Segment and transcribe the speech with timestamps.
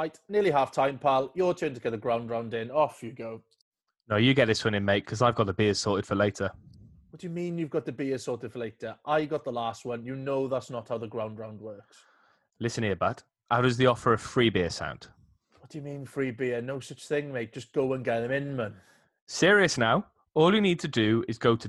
[0.00, 1.30] Right, nearly half time, pal.
[1.34, 2.70] Your turn to get the ground round in.
[2.70, 3.42] Off you go.
[4.08, 6.50] No, you get this one in, mate, because I've got the beers sorted for later.
[7.10, 8.96] What do you mean you've got the beer sorted for later?
[9.04, 10.02] I got the last one.
[10.02, 11.98] You know that's not how the ground round works.
[12.60, 13.22] Listen here, bud.
[13.50, 15.08] How does the offer of free beer sound?
[15.58, 16.62] What do you mean free beer?
[16.62, 17.52] No such thing, mate.
[17.52, 18.76] Just go and get them in, man.
[19.26, 20.06] Serious now?
[20.32, 21.68] All you need to do is go to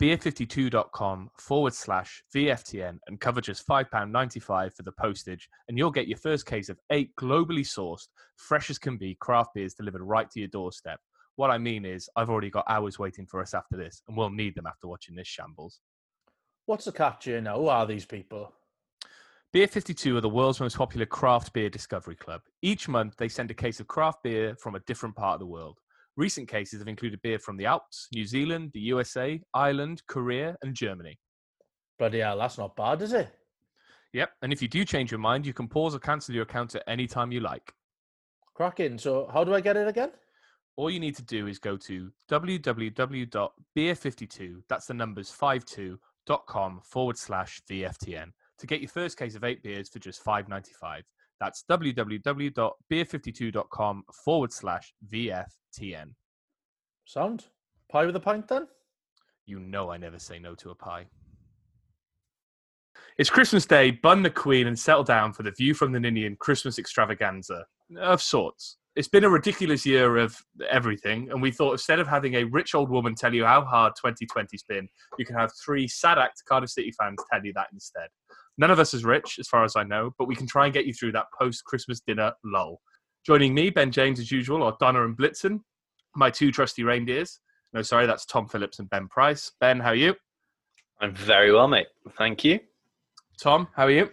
[0.00, 6.18] www.beer52.com forward slash VFTN and cover just £5.95 for the postage, and you'll get your
[6.18, 10.40] first case of eight globally sourced, fresh as can be craft beers delivered right to
[10.40, 10.98] your doorstep.
[11.36, 14.30] What I mean is, I've already got hours waiting for us after this, and we'll
[14.30, 15.80] need them after watching this shambles.
[16.66, 17.58] What's the catch here now?
[17.58, 18.52] Who are these people?
[19.52, 22.40] Beer 52 are the world's most popular craft beer discovery club.
[22.62, 25.46] Each month, they send a case of craft beer from a different part of the
[25.46, 25.78] world.
[26.16, 30.74] Recent cases have included beer from the Alps, New Zealand, the USA, Ireland, Korea, and
[30.74, 31.18] Germany.
[31.98, 33.28] Bloody hell, that's not bad, is it?
[34.12, 36.76] Yep, and if you do change your mind, you can pause or cancel your account
[36.76, 37.72] at any time you like.
[38.54, 38.98] Cracking.
[38.98, 40.10] So, how do I get it again?
[40.76, 47.60] All you need to do is go to www.beer52, that's the numbers 52.com forward slash
[47.68, 51.04] VFTN to get your first case of eight beers for just five ninety five.
[51.40, 56.10] That's www.beer52.com forward slash VFTN.
[57.04, 57.44] Sound?
[57.90, 58.66] Pie with a pint then?
[59.46, 61.06] You know I never say no to a pie.
[63.18, 66.36] It's Christmas Day, bun the Queen, and settle down for the View from the Ninian
[66.36, 67.64] Christmas extravaganza
[68.00, 68.78] of sorts.
[68.96, 70.36] It's been a ridiculous year of
[70.70, 73.92] everything, and we thought instead of having a rich old woman tell you how hard
[74.04, 74.88] 2020's been,
[75.18, 78.08] you can have three sad act Cardiff City fans tell you that instead.
[78.58, 80.74] None of us is rich, as far as I know, but we can try and
[80.74, 82.80] get you through that post Christmas dinner lull.
[83.26, 85.60] Joining me, Ben James, as usual, are Donna and Blitzen,
[86.14, 87.40] my two trusty reindeers.
[87.72, 89.50] No, sorry, that's Tom Phillips and Ben Price.
[89.60, 90.14] Ben, how are you?
[91.00, 91.88] I'm very well, mate.
[92.16, 92.60] Thank you.
[93.40, 94.10] Tom, how are you?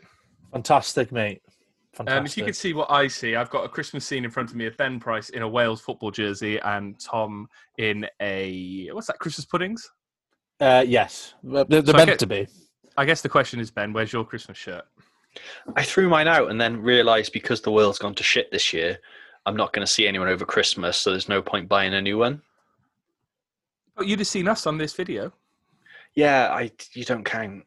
[0.51, 1.41] Fantastic, mate.
[1.93, 2.19] Fantastic.
[2.19, 4.49] Um, if you could see what I see, I've got a Christmas scene in front
[4.49, 7.47] of me of Ben Price in a Wales football jersey and Tom
[7.77, 9.19] in a what's that?
[9.19, 9.87] Christmas puddings.
[10.59, 12.47] Uh, yes, they're, they're So meant get- to be.
[12.97, 14.85] I guess the question is, Ben, where's your Christmas shirt?
[15.75, 18.99] I threw mine out and then realised because the world's gone to shit this year,
[19.45, 22.17] I'm not going to see anyone over Christmas, so there's no point buying a new
[22.17, 22.41] one.
[23.95, 25.31] But you'd have seen us on this video.
[26.15, 27.63] Yeah, I you don't count.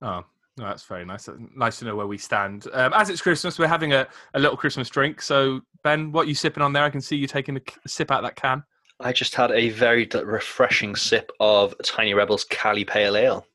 [0.00, 0.24] Oh,
[0.56, 1.28] no, that's very nice.
[1.56, 2.66] Nice to know where we stand.
[2.72, 5.22] Um, as it's Christmas, we're having a, a little Christmas drink.
[5.22, 6.84] So, Ben, what are you sipping on there?
[6.84, 8.62] I can see you taking a sip out of that can.
[9.00, 13.46] I just had a very refreshing sip of Tiny Rebels Cali Pale Ale.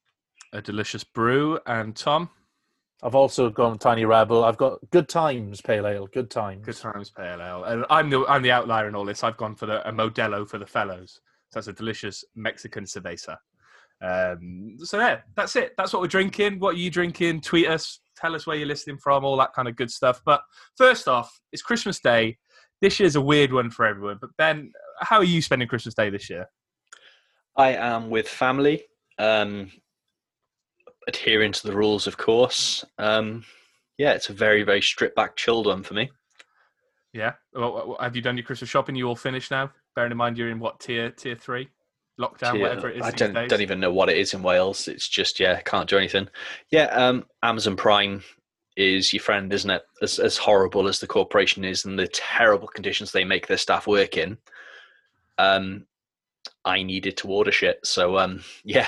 [0.58, 1.60] A delicious brew.
[1.68, 2.32] And Tom,
[3.04, 4.44] I've also gone Tiny Rebel.
[4.44, 6.08] I've got Good Times Pale Ale.
[6.08, 6.66] Good Times.
[6.66, 7.64] good times pale ale.
[7.64, 9.24] And I'm the I'm the outlier in all this.
[9.24, 11.22] I've gone for the a Modelo for the fellows.
[11.50, 13.38] So that's a delicious Mexican cerveza.
[14.02, 15.74] Um, so yeah, that's it.
[15.78, 16.60] That's what we're drinking.
[16.60, 17.42] What are you drinking?
[17.42, 18.00] Tweet us.
[18.16, 19.24] Tell us where you're listening from.
[19.24, 20.22] All that kind of good stuff.
[20.26, 20.42] But
[20.76, 22.40] first off, it's Christmas Day.
[22.82, 24.18] This year's a weird one for everyone.
[24.20, 26.50] But Ben, how are you spending Christmas Day this year?
[27.56, 28.84] I am with family,
[29.18, 29.72] um,
[31.08, 32.86] adhering to the rules, of course.
[32.98, 33.44] Um,
[33.98, 36.12] yeah, it's a very, very stripped back, chilled one for me.
[37.14, 37.34] Yeah.
[37.54, 38.96] Well, have you done your Christmas shopping?
[38.96, 39.72] You all finished now?
[39.96, 41.10] Bearing in mind you're in what tier?
[41.10, 41.70] Tier three,
[42.20, 43.04] lockdown, Yeah, whatever it is.
[43.04, 43.50] I don't, days?
[43.50, 44.88] don't even know what it is in Wales.
[44.88, 46.28] It's just, yeah, can't do anything.
[46.70, 48.24] Yeah, um, Amazon Prime
[48.76, 49.82] is your friend, isn't it?
[50.04, 53.88] As, as horrible as the corporation is and the terrible conditions they make their staff
[53.88, 54.38] work in,
[55.40, 55.88] um,
[56.64, 57.80] I needed to order shit.
[57.84, 58.88] So, um, yeah,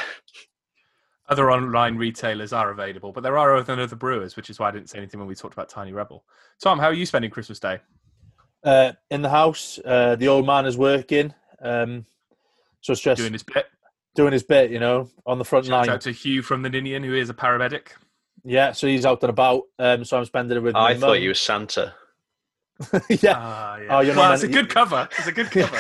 [1.30, 4.72] Other online retailers are available, but there are other other brewers, which is why I
[4.72, 6.24] didn't say anything when we talked about Tiny Rebel.
[6.62, 7.80] Tom, how are you spending Christmas Day?
[8.64, 11.34] Uh, in the house, uh, the old man is working.
[11.62, 12.06] Um,
[12.82, 13.66] so it's just Doing doing his bit.
[14.16, 15.90] Doing his, bit, you know, on the front Shout line.
[15.92, 17.90] out to Hugh from the Ninian, who is a paramedic.
[18.44, 19.64] Yeah, so he's out and about.
[19.78, 20.74] Um, so I'm spending it with.
[20.74, 21.22] my I thought mum.
[21.22, 21.94] you were Santa.
[23.10, 23.34] yeah.
[23.38, 23.98] Ah, yeah.
[23.98, 25.08] Oh, you're not it's a good cover.
[25.18, 25.78] It's a good cover.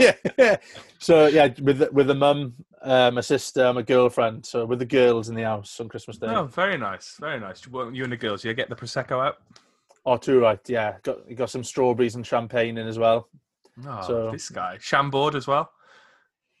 [0.00, 0.56] yeah, yeah.
[0.98, 4.44] So yeah, with with the mum, uh, my sister, my girlfriend.
[4.46, 6.26] So with the girls in the house on Christmas Day.
[6.28, 7.66] oh, very nice, very nice.
[7.66, 9.36] Well, You and the girls, you get the prosecco out.
[10.06, 10.60] Oh, too right.
[10.68, 13.28] Yeah, got you got some strawberries and champagne in as well.
[13.86, 15.70] Oh, So- this guy, Chambord as well.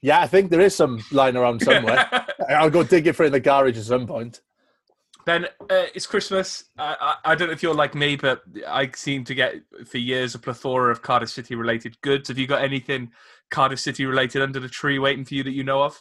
[0.00, 2.08] Yeah, I think there is some lying around somewhere.
[2.48, 4.42] I'll go dig it for in the garage at some point.
[5.26, 6.64] Ben, uh, it's Christmas.
[6.78, 6.94] I,
[7.24, 9.56] I, I don't know if you're like me, but I seem to get
[9.86, 12.28] for years a plethora of Cardiff City related goods.
[12.28, 13.10] Have you got anything
[13.50, 16.00] Cardiff City related under the tree waiting for you that you know of?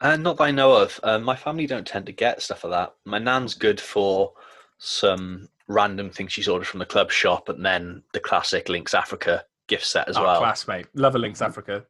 [0.00, 0.98] Uh, not that I know of.
[1.02, 2.94] Um, my family don't tend to get stuff like that.
[3.04, 4.32] My nan's good for
[4.78, 9.44] some random things she's ordered from the club shop, and then the classic Lynx Africa
[9.66, 10.40] gift set as oh, well.
[10.40, 10.86] class, mate.
[10.94, 11.84] Love a Lynx Africa.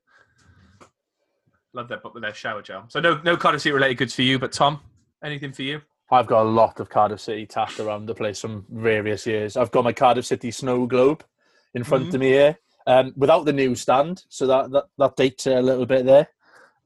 [1.73, 2.87] Love their their shower gel.
[2.89, 4.81] So no no Cardiff City related goods for you, but Tom,
[5.23, 5.83] anything for you?
[6.11, 9.57] I've got a lot of Cardiff City tapped around the place from various years.
[9.57, 11.25] I've got my Cardiff City snow globe
[11.75, 12.15] in front Mhm.
[12.15, 16.07] of me here, um, without the newsstand, so that that, that dates a little bit
[16.07, 16.29] there.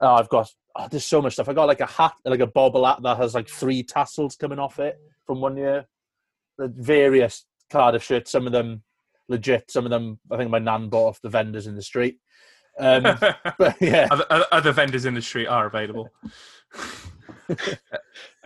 [0.01, 1.49] Uh, I've got oh, there's so much stuff.
[1.49, 4.59] I got like a hat, like a bobble hat that has like three tassels coming
[4.59, 4.97] off it
[5.27, 5.87] from one year.
[6.59, 8.83] The various Cardiff shirts, some of them
[9.29, 12.19] legit, some of them I think my nan bought off the vendors in the street.
[12.79, 13.03] Um,
[13.59, 16.09] but yeah, other, other- other vendors in the street are available.
[17.49, 17.57] I've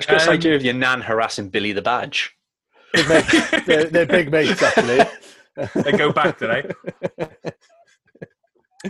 [0.06, 2.32] got this Um, idea of your nan harassing Billy the Badge.
[2.92, 3.50] big mates.
[3.66, 5.00] they're, they're big mates actually.
[5.82, 6.64] they go back today.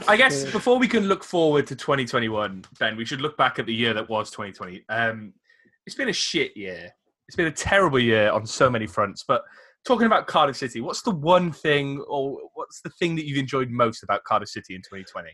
[0.09, 3.67] I guess before we can look forward to 2021, Ben, we should look back at
[3.67, 4.85] the year that was 2020.
[4.89, 5.33] Um,
[5.87, 6.91] it's been a shit year.
[7.29, 9.25] It's been a terrible year on so many fronts.
[9.27, 9.45] But
[9.85, 13.71] talking about Cardiff City, what's the one thing, or what's the thing that you've enjoyed
[13.71, 15.31] most about Cardiff City in 2020?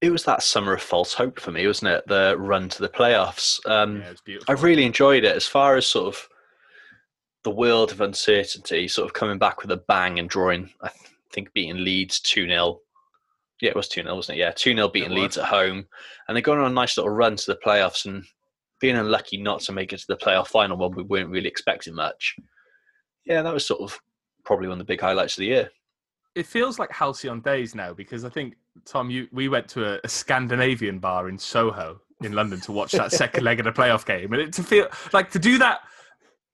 [0.00, 2.04] It was that summer of false hope for me, wasn't it?
[2.06, 3.60] The run to the playoffs.
[3.68, 4.52] Um, Yeah, it was beautiful.
[4.52, 6.28] I've really enjoyed it as far as sort of
[7.44, 10.90] the world of uncertainty, sort of coming back with a bang and drawing, I
[11.32, 12.80] think, beating Leeds 2 0.
[13.60, 14.40] Yeah, it was 2 0, wasn't it?
[14.40, 15.86] Yeah, 2 0 beating Leeds at home.
[16.26, 18.24] And they're going on a nice little run to the playoffs and
[18.80, 21.94] being unlucky not to make it to the playoff final when we weren't really expecting
[21.94, 22.36] much.
[23.26, 24.00] Yeah, that was sort of
[24.44, 25.70] probably one of the big highlights of the year.
[26.34, 30.00] it feels like halcyon days now because I think Tom, you we went to a,
[30.04, 34.06] a Scandinavian bar in Soho in London to watch that second leg of the playoff
[34.06, 35.80] game, and it, to feel like to do that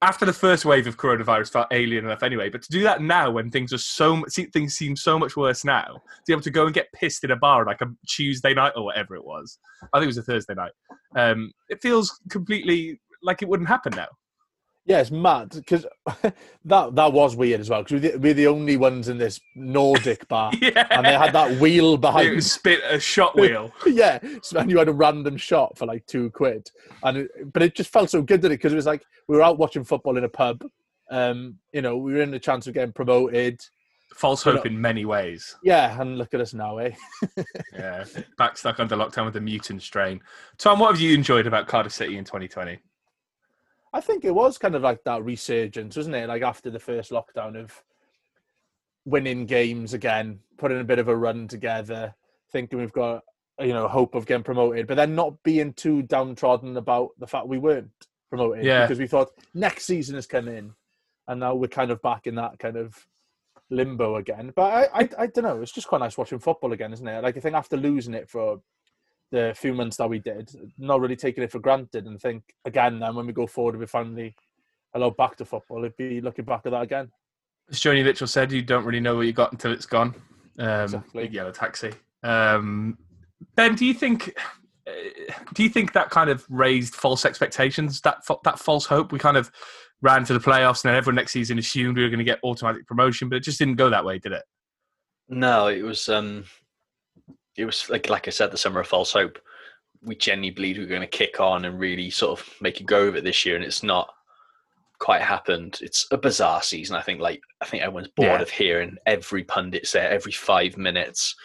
[0.01, 3.31] after the first wave of coronavirus felt alien enough anyway, but to do that now
[3.31, 6.51] when things are so see, things seem so much worse now, to be able to
[6.51, 9.57] go and get pissed in a bar like a Tuesday night or whatever it was,
[9.93, 10.73] I think it was a Thursday night.
[11.15, 14.07] Um, it feels completely like it wouldn't happen now.
[14.87, 15.85] Yeah, it's mad because
[16.65, 19.39] that that was weird as well because we're, the- we're the only ones in this
[19.53, 23.71] Nordic bar, yeah, and they had that wheel behind It spit a shot wheel.
[23.85, 26.71] yeah, so, and you had a random shot for like two quid,
[27.03, 28.59] and it, but it just felt so good, did it?
[28.59, 30.63] Because it was like we were out watching football in a pub.
[31.11, 33.59] Um, you know, we were in the chance of getting promoted.
[34.15, 35.55] False hope in many ways.
[35.63, 36.91] Yeah, and look at us now, eh?
[37.73, 38.05] Yeah,
[38.37, 40.21] back stuck under lockdown with the mutant strain.
[40.57, 42.79] Tom, what have you enjoyed about Cardiff City in 2020?
[43.93, 46.27] I think it was kind of like that resurgence, wasn't it?
[46.27, 47.83] Like after the first lockdown of
[49.05, 52.13] winning games again, putting a bit of a run together,
[52.51, 53.23] thinking we've got
[53.59, 57.47] you know hope of getting promoted, but then not being too downtrodden about the fact
[57.47, 57.89] we weren't
[58.29, 58.83] promoted Yeah.
[58.85, 60.73] because we thought next season has come in,
[61.27, 63.07] and now we're kind of back in that kind of
[63.69, 64.51] limbo again.
[64.55, 65.61] But I, I, I don't know.
[65.61, 67.23] It's just quite nice watching football again, isn't it?
[67.23, 68.61] Like I think after losing it for
[69.31, 72.99] the few months that we did, not really taking it for granted, and think again
[72.99, 74.35] then when we go forward, we finally
[74.93, 75.79] allowed back to football.
[75.79, 77.11] It'd be looking back at that again.
[77.69, 80.15] As Joni Mitchell said, you don't really know what you got until it's gone.
[80.57, 81.23] Um, Exactly.
[81.23, 81.91] Big yellow taxi.
[82.23, 82.97] Um,
[83.55, 84.33] ben, do you think?
[84.87, 84.91] uh,
[85.53, 88.01] Do you think that kind of raised false expectations?
[88.01, 89.11] That that false hope.
[89.11, 89.51] We kind of
[90.01, 92.39] ran to the playoffs, and then everyone next season assumed we were going to get
[92.43, 94.43] automatic promotion, but it just didn't go that way, did it?
[95.27, 96.45] No, it was um,
[97.57, 99.39] it was like like I said, the summer of false hope.
[100.03, 102.83] We genuinely believed we were going to kick on and really sort of make a
[102.83, 104.09] go of it this year, and it's not
[104.99, 105.79] quite happened.
[105.81, 106.95] It's a bizarre season.
[106.95, 108.41] I think like I think everyone's bored Yeah.
[108.41, 111.35] of hearing every pundit say it every five minutes.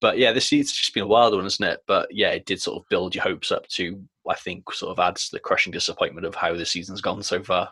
[0.00, 1.80] But yeah, this it's just been a wild one, isn't it?
[1.86, 4.98] But yeah, it did sort of build your hopes up to I think sort of
[5.00, 7.70] adds to the crushing disappointment of how the season's gone so far.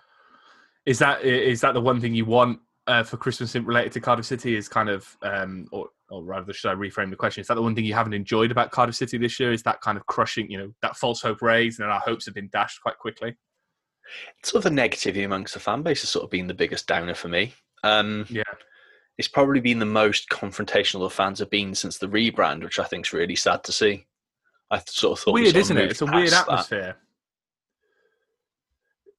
[0.86, 4.26] Is that is that the one thing you want uh, for Christmas related to Cardiff
[4.26, 4.56] City?
[4.56, 7.40] Is kind of, um, or or rather, should I reframe the question?
[7.40, 9.52] Is that the one thing you haven't enjoyed about Cardiff City this year?
[9.52, 12.34] Is that kind of crushing, you know, that false hope raised, and our hopes have
[12.34, 13.36] been dashed quite quickly?
[14.42, 17.14] sort of the negativity amongst the fan base has sort of been the biggest downer
[17.14, 17.54] for me.
[17.84, 18.42] Um, Yeah.
[19.18, 22.84] it's probably been the most confrontational the fans have been since the rebrand, which I
[22.84, 24.06] think is really sad to see.
[24.70, 25.90] I sort of thought we weird, sort isn't it?
[25.92, 26.80] It's a weird atmosphere.
[26.82, 26.96] that.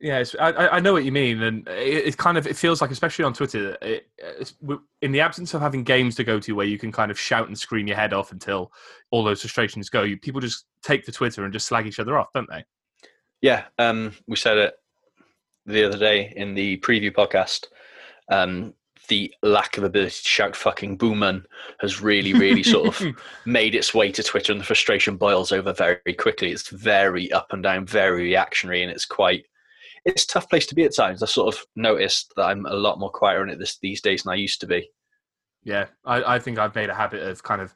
[0.01, 2.81] Yeah, it's, I, I know what you mean, and it, it kind of it feels
[2.81, 4.55] like, especially on Twitter, it, it's,
[5.03, 7.47] in the absence of having games to go to where you can kind of shout
[7.47, 8.71] and scream your head off until
[9.11, 12.17] all those frustrations go, you, people just take to Twitter and just slag each other
[12.17, 12.65] off, don't they?
[13.41, 14.73] Yeah, um, we said it
[15.67, 17.67] the other day in the preview podcast.
[18.29, 18.73] Um,
[19.07, 21.45] the lack of ability to shout "fucking booman"
[21.79, 23.15] has really, really sort of
[23.45, 26.51] made its way to Twitter, and the frustration boils over very quickly.
[26.51, 29.45] It's very up and down, very reactionary, and it's quite.
[30.05, 31.21] It's a tough place to be at times.
[31.21, 34.23] I sort of noticed that I'm a lot more quieter in it this, these days
[34.23, 34.89] than I used to be.
[35.63, 37.75] Yeah, I, I think I've made a habit of kind of,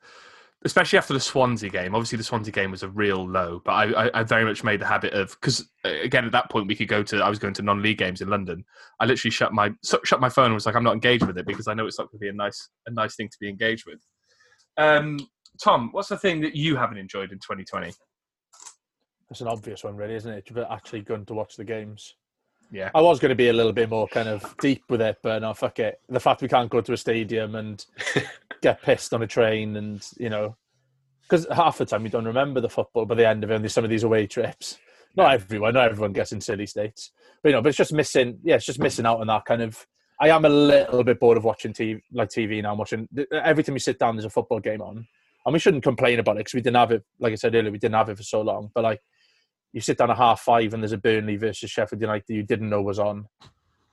[0.64, 1.94] especially after the Swansea game.
[1.94, 4.82] Obviously, the Swansea game was a real low, but I, I, I very much made
[4.82, 7.24] the habit of because again at that point we could go to.
[7.24, 8.66] I was going to non-league games in London.
[9.00, 11.46] I literally shut my shut my phone and was like, I'm not engaged with it
[11.46, 13.50] because I know it's not going to be a nice a nice thing to be
[13.50, 14.00] engaged with.
[14.78, 15.20] Um,
[15.64, 17.94] Tom, what's the thing that you haven't enjoyed in 2020?
[19.36, 20.46] That's an obvious one, really, isn't it?
[20.50, 22.16] You've actually gone to watch the games.
[22.72, 22.90] Yeah.
[22.96, 25.42] I was going to be a little bit more kind of deep with it, but
[25.42, 26.00] no, fuck it.
[26.08, 27.86] The fact we can't go to a stadium and
[28.62, 30.56] get pissed on a train, and you know,
[31.24, 33.56] because half the time you don't remember the football by the end of it.
[33.56, 34.78] And there's some of these away trips.
[35.18, 37.12] Not everyone, not everyone gets in silly states,
[37.44, 38.40] but you know, but it's just missing.
[38.42, 39.86] Yeah, it's just missing out on that kind of.
[40.22, 42.72] I am a little bit bored of watching TV, like TV now.
[42.72, 45.06] I'm watching every time you sit down, there's a football game on,
[45.46, 47.04] and we shouldn't complain about it because we didn't have it.
[47.20, 48.72] Like I said earlier, we didn't have it for so long.
[48.74, 49.02] But like,
[49.76, 52.44] you sit down at half five and there's a Burnley versus Sheffield United that you
[52.44, 53.28] didn't know was on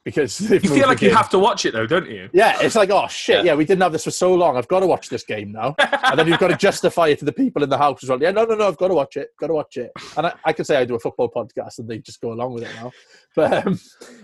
[0.04, 2.30] because you feel like you have to watch it though, don't you?
[2.32, 3.52] Yeah, it's like oh shit, yeah.
[3.52, 3.54] yeah.
[3.56, 4.56] we didn't have this for so long.
[4.56, 7.24] I've got to watch this game now, and then you've got to justify it to
[7.24, 8.22] the people in the house as well.
[8.22, 9.90] Yeah, no, no, no, I've got to watch it, got to watch it.
[10.16, 12.54] And I, I can say I do a football podcast, and they just go along
[12.54, 12.92] with it now.
[13.34, 13.80] But um,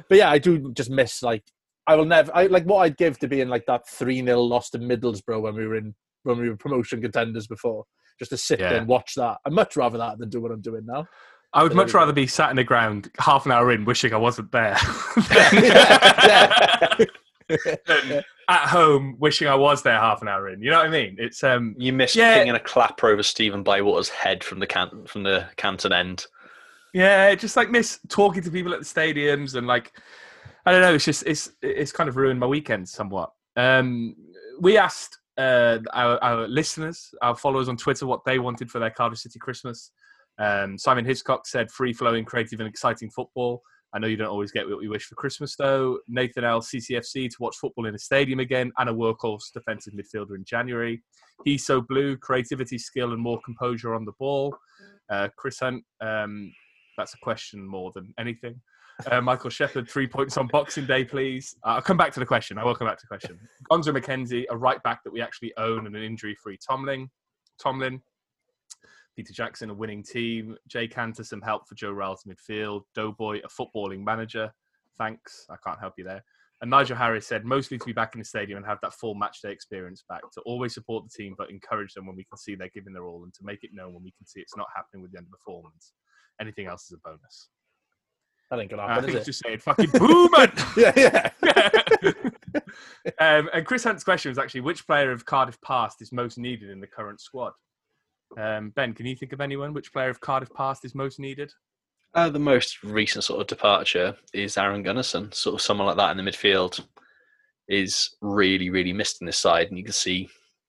[0.08, 1.42] but yeah, I do just miss like
[1.88, 4.40] I will never I like what I'd give to be in like that three 0
[4.42, 7.84] loss to Middlesbrough when we were in when we were promotion contenders before,
[8.18, 8.70] just to sit yeah.
[8.70, 9.38] there and watch that.
[9.44, 11.06] I'd much rather that than do what I'm doing now.
[11.52, 14.18] I would much rather be sat in the ground half an hour in, wishing I
[14.18, 14.76] wasn't there,
[17.86, 20.62] than at home wishing I was there half an hour in.
[20.62, 21.16] You know what I mean?
[21.18, 22.42] It's um, you missed yeah.
[22.42, 26.26] a clapper over Stephen Bywater's head from the can- from the Canton end.
[26.92, 29.92] Yeah, just like miss talking to people at the stadiums and like
[30.66, 30.94] I don't know.
[30.94, 33.32] It's just it's it's kind of ruined my weekend somewhat.
[33.56, 34.14] Um,
[34.60, 38.90] we asked uh, our, our listeners, our followers on Twitter, what they wanted for their
[38.90, 39.92] Cardiff City Christmas.
[40.38, 43.62] Um, Simon Hiscock said free flowing, creative, and exciting football.
[43.92, 45.98] I know you don't always get what you wish for Christmas, though.
[46.08, 46.60] Nathan L.
[46.60, 51.02] CCFC to watch football in a stadium again, and a workhorse defensive midfielder in January.
[51.44, 54.54] He's so blue, creativity, skill, and more composure on the ball.
[55.10, 56.52] Uh, Chris Hunt, um,
[56.98, 58.60] that's a question more than anything.
[59.10, 61.54] Uh, Michael Shepard, three points on Boxing Day, please.
[61.64, 62.58] Uh, I'll come back to the question.
[62.58, 63.38] I will come back to the question.
[63.70, 67.08] Gonzo McKenzie, a right back that we actually own, and an injury-free Tomlin.
[67.62, 68.02] Tomlin,
[69.18, 70.56] Peter Jackson, a winning team.
[70.68, 72.82] Jay Cantor, some help for Joe Ralls midfield.
[72.94, 74.54] Doughboy, a footballing manager.
[74.96, 75.44] Thanks.
[75.50, 76.22] I can't help you there.
[76.60, 79.16] And Nigel Harris said, mostly to be back in the stadium and have that full
[79.16, 82.38] match day experience back, to always support the team, but encourage them when we can
[82.38, 84.56] see they're giving their all and to make it known when we can see it's
[84.56, 85.90] not happening with the end underperformance.
[86.40, 87.48] Anything else is a bonus.
[88.52, 89.04] That ain't gonna happen.
[89.04, 90.52] I think is just saying fucking booming.
[90.76, 91.30] yeah, yeah.
[93.38, 96.70] um, and Chris Hunt's question was actually which player of Cardiff past is most needed
[96.70, 97.52] in the current squad?
[98.36, 99.72] Um, ben, can you think of anyone?
[99.72, 101.52] Which player of Cardiff past is most needed?
[102.14, 105.32] Uh, the most recent sort of departure is Aron Gunnarsson.
[105.34, 106.84] Sort of someone like that in the midfield
[107.68, 110.28] is really, really missed in this side, and you can see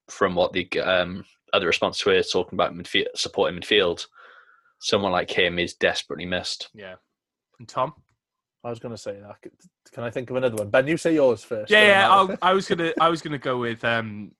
[0.09, 1.23] from what the um,
[1.53, 4.05] other response to it talking about midfield, supporting midfield,
[4.79, 6.69] someone like him is desperately missed.
[6.73, 6.95] Yeah.
[7.59, 7.93] And Tom?
[8.63, 9.51] I was going to say that.
[9.93, 10.69] Can I think of another one?
[10.69, 11.71] Ben, you say yours first.
[11.71, 12.35] Yeah, yeah.
[12.41, 14.31] i was gonna, I was gonna go with, um,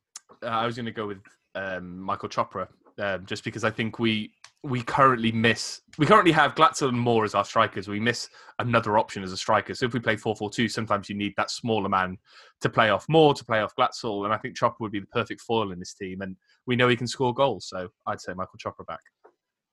[0.43, 1.21] uh, I was gonna go with
[1.55, 2.67] um, Michael Chopra
[2.99, 7.25] um, just because I think we we currently miss we currently have Glatzel and Moore
[7.25, 7.87] as our strikers.
[7.87, 8.29] We miss
[8.59, 9.73] another option as a striker.
[9.73, 12.17] So if we play 4-4-2, sometimes you need that smaller man
[12.61, 15.07] to play off Moore, to play off Glatzel, and I think Chopper would be the
[15.07, 16.21] perfect foil in this team.
[16.21, 19.01] And we know he can score goals, so I'd say Michael Chopper back.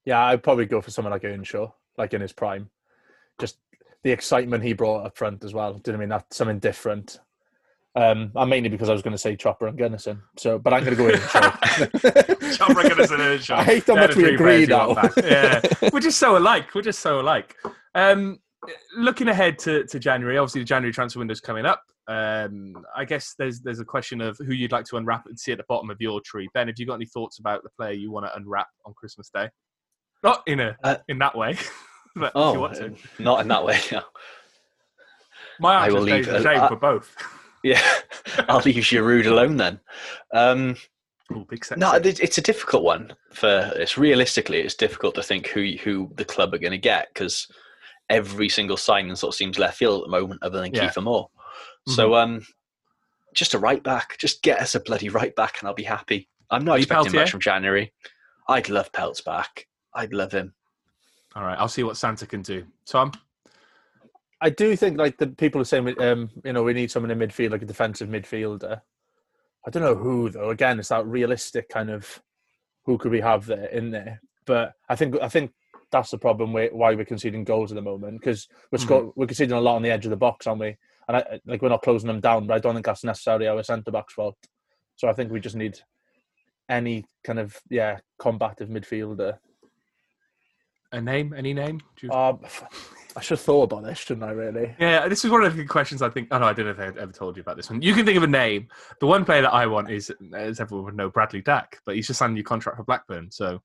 [0.04, 2.70] Yeah, I'd probably go for someone like Earnshaw, like in his prime.
[3.38, 3.58] Just
[4.02, 5.74] the excitement he brought up front as well.
[5.74, 7.20] Didn't mean that something different.
[7.96, 10.20] Um, and mainly because I was going to say Chopper and Gunnarsson.
[10.36, 11.18] So, but I'm going to go in.
[12.54, 13.56] Chopper, Gunnarsson, and Shaw.
[13.60, 14.94] I hate how much we agree now.
[15.16, 15.62] yeah,
[15.92, 16.74] we're just so alike.
[16.74, 17.56] We're just so alike.
[17.94, 18.38] Um,
[18.98, 21.82] looking ahead to, to January, obviously the January transfer window is coming up.
[22.06, 25.52] Um, I guess there's there's a question of who you'd like to unwrap and see
[25.52, 26.48] at the bottom of your tree.
[26.52, 29.30] Ben, have you got any thoughts about the player you want to unwrap on Christmas
[29.34, 29.48] Day?
[30.22, 31.56] Not in a uh, in that way,
[32.14, 33.22] but oh, if you want to.
[33.22, 33.80] Not in that way.
[33.90, 34.02] No.
[35.58, 37.16] My answer is the same for both.
[37.64, 37.82] Yeah,
[38.48, 39.80] I'll leave Giroud alone then.
[40.32, 40.76] Um,
[41.32, 41.44] Ooh,
[41.76, 43.12] no, it's a difficult one.
[43.32, 47.08] For it's realistically, it's difficult to think who who the club are going to get
[47.12, 47.48] because
[48.08, 50.88] every single signing sort of seems left field at the moment, other than yeah.
[50.88, 51.28] Kieffer Moore.
[51.28, 51.92] Mm-hmm.
[51.92, 52.46] So, um,
[53.34, 56.28] just a right back, just get us a bloody right back, and I'll be happy.
[56.50, 57.92] I'm not expecting much from January.
[58.48, 59.66] I'd love Peltz back.
[59.94, 60.54] I'd love him.
[61.34, 62.64] All right, I'll see what Santa can do.
[62.86, 63.12] Tom.
[64.40, 67.18] I do think like the people are saying, um, you know, we need someone in
[67.18, 68.80] midfield, like a defensive midfielder.
[69.66, 70.50] I don't know who though.
[70.50, 72.22] Again, it's that realistic kind of
[72.84, 74.20] who could we have there in there.
[74.44, 75.52] But I think I think
[75.90, 79.10] that's the problem why we're conceding goals at the moment because we're mm-hmm.
[79.16, 80.76] we're conceding a lot on the edge of the box, aren't we?
[81.08, 83.62] And I, like we're not closing them down, but I don't think that's necessarily our
[83.62, 84.36] centre back's fault.
[84.96, 85.78] So I think we just need
[86.68, 89.38] any kind of yeah combative midfielder.
[90.92, 91.34] A name?
[91.36, 91.80] Any name?
[92.00, 92.10] You...
[92.10, 92.40] Um,
[93.16, 94.32] I should have thought about this, shouldn't I?
[94.32, 94.76] Really?
[94.78, 96.28] Yeah, this is one of the questions I think.
[96.30, 97.80] Oh no, I don't know if I've ever told you about this one.
[97.80, 98.68] You can think of a name.
[99.00, 102.06] The one player that I want is, as everyone would know, Bradley Dack, but he's
[102.06, 103.30] just signed a new contract for Blackburn.
[103.30, 103.62] So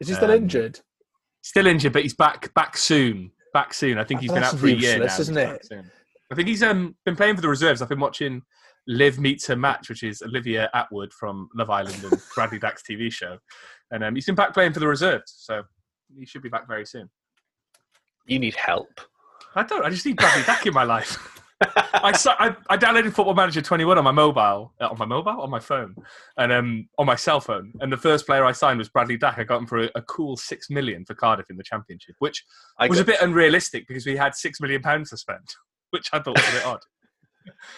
[0.00, 0.78] is he still um, injured?
[1.42, 3.32] Still injured, but he's back back soon.
[3.52, 3.98] Back soon.
[3.98, 5.04] I think he's Oh, been out for a year now.
[5.18, 5.66] isn't it?
[6.30, 7.82] I think he's um, been playing for the reserves.
[7.82, 8.40] I've been watching
[8.86, 13.12] Liv Meets Her Match, which is Olivia Attwood from Love Island and Bradley Dack's TV
[13.12, 13.38] show.
[13.90, 15.34] And um, he's been back playing for the reserves.
[15.36, 15.62] So
[16.18, 17.10] he should be back very soon.
[18.32, 19.02] You need help.
[19.54, 19.84] I don't.
[19.84, 21.18] I just need Bradley Dack in my life.
[21.60, 25.50] I, I I downloaded Football Manager 21 on my mobile, uh, on my mobile, on
[25.50, 25.94] my phone,
[26.38, 27.74] and um on my cell phone.
[27.80, 29.38] And the first player I signed was Bradley Dack.
[29.38, 32.42] I got him for a, a cool six million for Cardiff in the Championship, which
[32.78, 35.46] I was a bit unrealistic because we had six million pounds to spend,
[35.90, 36.80] which I thought was a bit odd.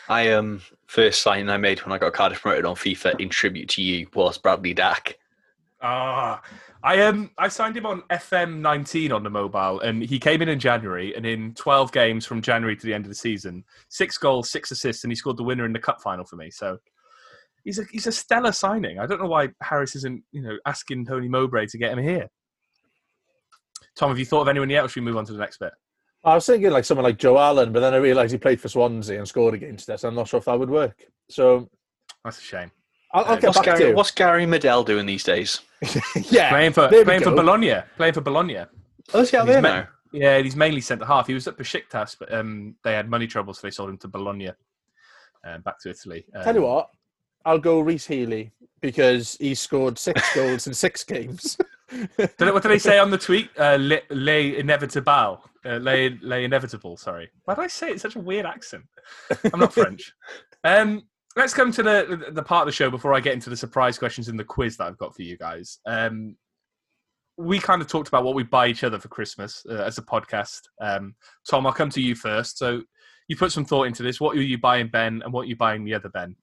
[0.09, 3.71] I um first sign I made when I got Cardiff promoted on FIFA in tribute
[3.71, 5.19] to you was Bradley Dack.
[5.83, 6.41] Ah,
[6.85, 10.51] I um I signed him on FM 19 on the mobile, and he came in
[10.51, 14.19] in January, and in 12 games from January to the end of the season, six
[14.19, 16.51] goals, six assists, and he scored the winner in the cup final for me.
[16.51, 16.77] So
[17.65, 18.99] he's a he's a stellar signing.
[18.99, 22.29] I don't know why Harris isn't you know asking Tony Mowbray to get him here.
[23.97, 25.59] Tom, have you thought of anyone yet, or should we move on to the next
[25.59, 25.73] bit?
[26.23, 28.69] I was thinking like someone like Joe Allen, but then I realised he played for
[28.69, 30.05] Swansea and scored against us.
[30.05, 31.03] I'm not sure if that would work.
[31.31, 31.71] So
[32.25, 32.71] That's a shame.
[33.15, 35.61] I'll, I'll Uh, get What's back Gary, to what's Gary Medel doing these days?
[36.31, 37.37] yeah, Playing for there we playing for go.
[37.37, 38.65] Bologna, playing for Bologna.
[39.15, 39.89] Oh, is he out He's there ma- now?
[40.13, 41.27] Yeah, he's mainly centre half.
[41.27, 44.09] He was at Besiktas, but um, they had money trouble, so they sold him to
[44.09, 44.51] Bologna,
[45.45, 46.25] um, back to Italy.
[46.35, 46.91] Um, Tell you what,
[47.45, 51.57] I'll go Rhys Healey because he scored six goals in six games.
[51.91, 53.51] Did it- what did they say on the tweet?
[53.59, 55.43] Uh, le, le inevitable.
[55.65, 56.97] Uh, le, le inevitable.
[56.97, 57.29] Sorry.
[57.45, 58.85] Why did I say it in such a weird accent?
[59.53, 60.13] I'm not French.
[60.65, 61.03] Um,
[61.37, 63.99] let's come to the the part of the show before I get into the surprise
[63.99, 65.79] questions in the quiz that I've got for you guys.
[65.87, 66.37] Um,
[67.37, 70.03] we kind of talked about what we buy each other for Christmas uh, as a
[70.03, 70.61] podcast.
[70.81, 71.17] Um,
[71.49, 72.59] Tom, I'll come to you first.
[72.59, 72.83] So
[73.27, 74.21] you put some thought into this.
[74.21, 76.37] What are you buying Ben, and what are you buying the other Ben?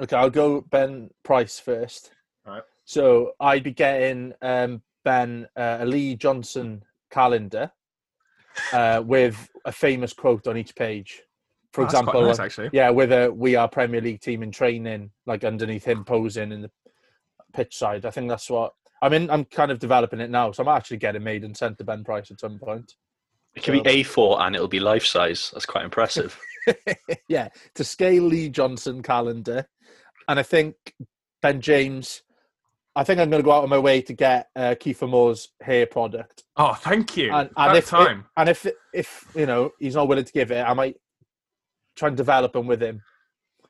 [0.00, 2.10] Okay, I'll go Ben Price first.
[2.46, 2.64] Alright.
[2.84, 7.70] So I'd be getting um, Ben uh, a Lee Johnson calendar
[8.72, 11.22] uh, with a famous quote on each page.
[11.74, 12.70] For Oh, that's quite example, nice, uh, actually.
[12.72, 16.62] yeah, with a "We are Premier League team in training," like underneath him posing in
[16.62, 16.70] the
[17.52, 18.06] pitch side.
[18.06, 19.28] I think that's what I mean.
[19.28, 22.04] I'm kind of developing it now, so I'm actually getting made and sent to Ben
[22.04, 22.94] Price at some point.
[23.56, 25.50] It can be A4 and it'll be life size.
[25.52, 26.38] That's quite impressive.
[27.28, 29.66] yeah, to scale Lee Johnson calendar,
[30.28, 30.76] and I think
[31.42, 32.22] Ben James.
[32.96, 35.48] I think I'm going to go out of my way to get uh, Kieffer Moore's
[35.60, 37.32] hair product, Oh, thank you.
[37.32, 38.24] and, About and if time.
[38.36, 40.96] and if if you know he's not willing to give it, I might
[41.96, 43.02] try and develop them with him.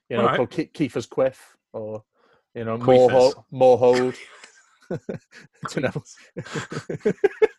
[0.08, 0.36] You know, Alright.
[0.36, 2.04] called Ke- Kieffer's Quiff, or
[2.54, 4.14] you know, more ho- more hold.
[4.90, 4.98] I
[5.74, 6.02] don't know.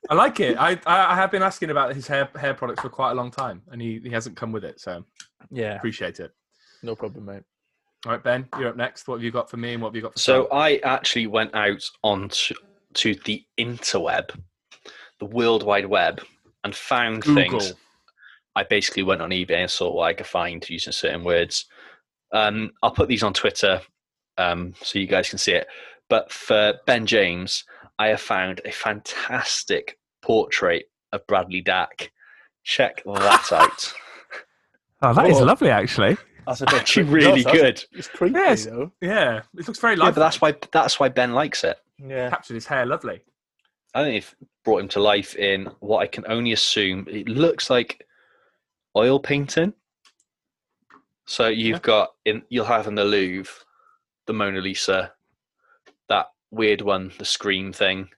[0.10, 0.58] I like it.
[0.58, 3.32] I, I I have been asking about his hair hair products for quite a long
[3.32, 4.80] time, and he, he hasn't come with it.
[4.80, 5.04] So
[5.50, 6.32] yeah, appreciate it.
[6.84, 7.44] no problem, mate.
[8.06, 9.08] All right, Ben, you're up next.
[9.08, 10.58] What have you got for me, and what have you got for So Tom?
[10.60, 12.54] I actually went out onto
[12.94, 14.30] to the interweb,
[15.20, 16.22] the World Wide Web,
[16.64, 17.60] and found Google?
[17.60, 17.74] things.
[18.56, 21.66] I basically went on eBay and saw what I could find using certain words.
[22.32, 23.82] Um, I'll put these on Twitter
[24.38, 25.68] um, so you guys can see it.
[26.10, 27.64] But for Ben James,
[28.00, 32.12] I have found a fantastic portrait of Bradley Dack.
[32.64, 33.94] Check that out.
[35.02, 36.18] Oh, that is lovely, actually.
[36.48, 37.26] That's a Actually, creepy.
[37.26, 38.00] really No, that's- good.
[38.00, 38.66] It's creepy Yes.
[38.66, 38.92] though.
[39.02, 41.78] Yeah, it looks very Yeah, but that's why that's why Ben likes it.
[41.98, 42.30] Yeah.
[42.30, 43.22] captured his hair lovely.
[43.96, 47.70] I think they've brought him to life in what I can only assume it looks
[47.70, 48.05] like
[48.96, 49.74] oil painting.
[51.26, 51.80] So you've Yeah.
[51.80, 53.52] got in you'll have in the Louvre
[54.28, 55.14] the Mona Lisa,
[56.10, 58.10] that weird one, the Scream thing,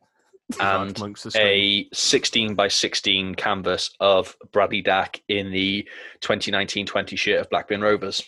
[0.60, 1.46] and amongst the screen.
[1.46, 5.88] a 16 by 16 canvas of Bradley Dack in the
[6.22, 8.24] 2019-20 shirt of Blackburn Rovers.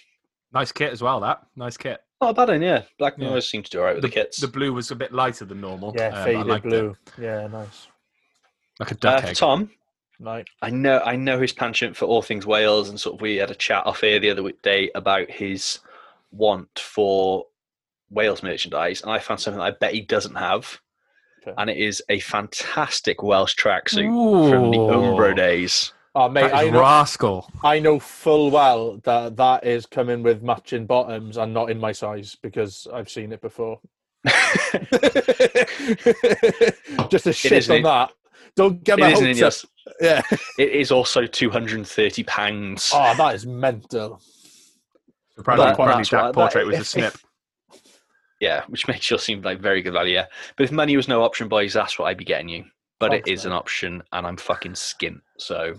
[0.52, 1.20] nice kit as well.
[1.22, 2.02] That nice kit.
[2.22, 2.84] Not a bad one, yeah.
[2.98, 3.30] Blackburn Yeah.
[3.30, 4.38] Rovers seem to do alright with the, kits.
[4.42, 5.94] The blue was a bit lighter than normal.
[5.96, 6.70] Yeah, um, faded liked it.
[6.70, 6.96] blue.
[7.18, 7.88] Yeah, nice.
[8.80, 9.36] like a uh, duck for egg.
[9.38, 9.72] Tom,
[10.20, 10.46] Right.
[10.62, 13.52] I know I know his penchant for all things Wales, and sort of we had
[13.52, 15.80] a chat off here the other week- day about his
[16.32, 17.46] want for
[18.10, 20.80] Wales merchandise, and I found something that I bet he doesn't have,
[21.42, 21.54] Okay.
[21.58, 25.94] and it is a fantastic Welsh tracksuit from the Umbro days.
[26.16, 27.50] Oh, mate, That I know, rascal.
[27.64, 31.92] I know full well that that is coming with matching bottoms and not in my
[31.94, 33.80] size because I've seen it before.
[37.10, 38.12] Just a shit on that.
[38.56, 39.70] Don't get It my isn't hopes up.
[39.98, 39.98] yours.
[40.02, 40.38] Yeah.
[40.60, 42.92] It is also two hundred and thirty pounds.
[42.94, 44.22] Oh, that is mental.
[45.38, 47.14] The Bradley, That- that's Jack portrait that- was a snip.
[48.42, 50.14] Yeah, which makes you seem like very good value.
[50.14, 52.64] Yeah, but if money was no option, boys, that's what I'd be getting you.
[52.98, 53.52] But Thanks, it is mate.
[53.52, 55.20] an option, and I'm fucking skint.
[55.38, 55.74] So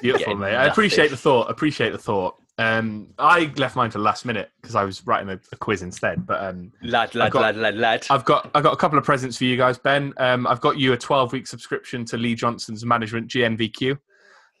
[0.00, 0.54] Beautiful, Getting mate.
[0.56, 1.50] I appreciate the thought.
[1.50, 2.36] Appreciate the thought.
[2.58, 6.26] Um, I left mine to last minute because I was writing a, a quiz instead.
[6.26, 8.06] But um, lad, lad, got- lad, lad, lad.
[8.08, 10.14] I've got I've got a couple of presents for you guys, Ben.
[10.16, 13.98] Um, I've got you a 12 week subscription to Lee Johnson's management GNVQ.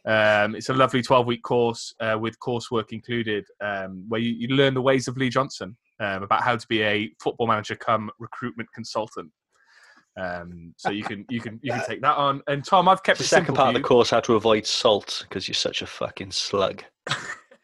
[0.06, 4.54] Um, it's a lovely 12 week course uh, with coursework included um, where you, you
[4.54, 8.10] learn the ways of Lee Johnson um, about how to be a football manager come
[8.18, 9.30] recruitment consultant.
[10.18, 12.42] Um, so you can you can you can take that on.
[12.46, 15.48] And Tom, I've kept The second part of the course, how to avoid salt because
[15.48, 16.84] you're such a fucking slug.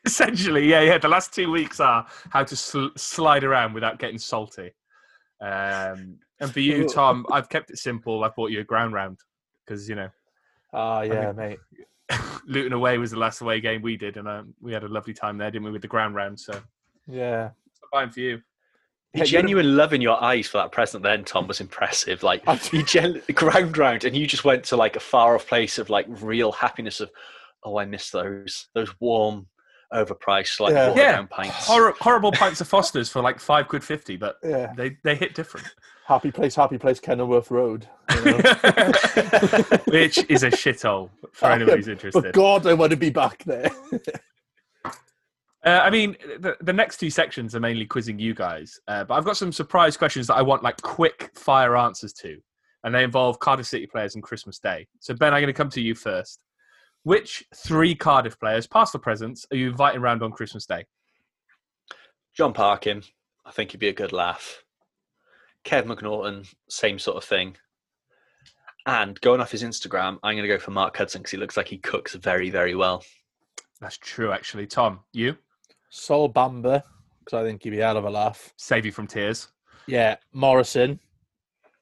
[0.04, 0.98] Essentially, yeah, yeah.
[0.98, 4.72] The last two weeks are how to sl- slide around without getting salty.
[5.40, 8.24] Um, and for you, Tom, I've kept it simple.
[8.24, 9.18] I bought you a ground round
[9.64, 10.08] because you know
[10.72, 11.58] Ah, yeah, mate.
[12.46, 15.14] Luton away was the last away game we did, and um, we had a lovely
[15.14, 16.38] time there, didn't we, with the ground round?
[16.40, 16.60] So
[17.06, 17.50] Yeah.
[17.90, 18.42] fine for you.
[19.14, 22.22] The genuine love in your eyes for that present then, Tom, was impressive.
[22.22, 25.46] Like I- you gen- ground round and you just went to like a far off
[25.46, 27.10] place of like real happiness of,
[27.62, 29.46] oh, I miss those those warm,
[29.92, 30.94] overpriced like Yeah.
[30.94, 31.12] Yeah.
[31.12, 31.66] down pints.
[31.66, 34.72] Hor- horrible pints of Foster's for like five quid fifty, but Yeah.
[34.76, 35.66] they they hit different,
[36.07, 37.87] Happy place, happy place, Kenilworth Road.
[38.16, 38.37] you know?
[39.88, 42.33] which is a shithole for Oh, anyone who's but interested.
[42.35, 43.70] God, I want to be back there.
[45.64, 49.14] Uh, I mean, the, the next two sections are mainly quizzing you guys, uh, but
[49.14, 52.37] I've got some surprise questions that I want like quick fire answers to,
[52.83, 54.88] and they involve Cardiff City players and Christmas Day.
[54.98, 56.40] So Ben, I'm going to come to you first.
[57.04, 60.86] Which three Cardiff players, past or present, are you inviting round on Christmas Day?
[62.34, 63.02] Jon Parkin,
[63.44, 64.62] I think he'd be a good laugh.
[65.64, 67.56] Kev McNaughton, same sort of thing.
[68.86, 71.56] And going off his Instagram, I'm going to go for Mark Hudson because he looks
[71.56, 73.04] like he cooks very, very well.
[73.80, 74.66] That's true, actually.
[74.66, 75.36] Tom, you
[75.90, 76.82] Sol Bamba,
[77.18, 78.52] because I think he'd be a hell of a laugh.
[78.56, 79.48] save you from tears.
[79.86, 80.98] Yeah, Morrison,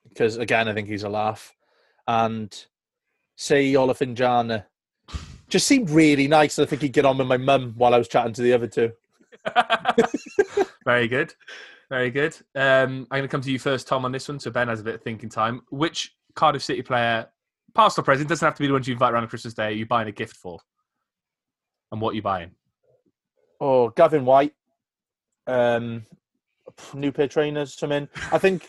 [0.09, 1.55] because again, I think he's a laugh.
[2.09, 2.55] And
[3.37, 4.65] say Olofinjana.
[5.51, 6.59] Just seemed really nice.
[6.59, 8.67] I think he'd get on with my mum while I was chatting to the other
[8.67, 8.93] two.
[10.85, 11.35] Very good.
[11.91, 12.37] Very good.
[12.55, 14.39] Um, I'm going to come to you first, Tom, on this one.
[14.39, 15.63] So Ben has a bit of thinking time.
[15.71, 17.27] Which Cardiff City player,
[17.75, 19.67] past or present, doesn't have to be the ones you invite around on Christmas Day,
[19.67, 20.61] are you buying a gift for?
[21.91, 22.53] And what are you buying?
[23.61, 24.55] Oh, Gavin Whyte,
[25.49, 26.07] um,
[26.95, 28.09] new pair of trainers, in.
[28.33, 28.69] I think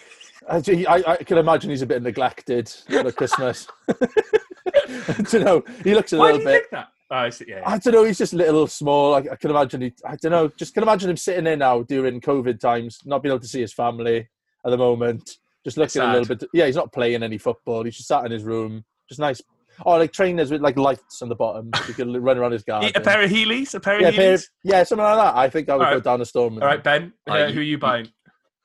[0.49, 3.67] I, I, I can imagine he's a bit neglected for Christmas.
[5.09, 5.63] I don't know.
[5.83, 6.61] He looks a Why do little you bit.
[6.63, 6.87] think that?
[7.11, 7.61] Oh, I see, yeah.
[7.65, 8.03] I don't know.
[8.05, 9.15] He's just a little small.
[9.15, 9.81] I, I can imagine.
[9.81, 10.47] He, I don't know.
[10.57, 13.59] Just can imagine him sitting there now during COVID times, not being able to see
[13.61, 14.29] his family
[14.65, 15.37] at the moment.
[15.65, 16.47] Just looking a little bit.
[16.53, 17.83] Yeah, he's not playing any football.
[17.83, 18.83] He's just sat in his room.
[19.09, 19.41] Just nice.
[19.85, 21.69] Oh, like trainers with like lights on the bottom.
[21.75, 22.91] So he can run around his garden.
[22.95, 23.73] A pair of Heelys?
[23.73, 24.15] A pair of yeah, Heelys?
[24.15, 25.35] pair of- yeah, something like that.
[25.35, 26.55] I think I would All go down the storm.
[26.55, 26.75] with All him.
[26.75, 28.07] right, Ben, uh, I- who are you buying?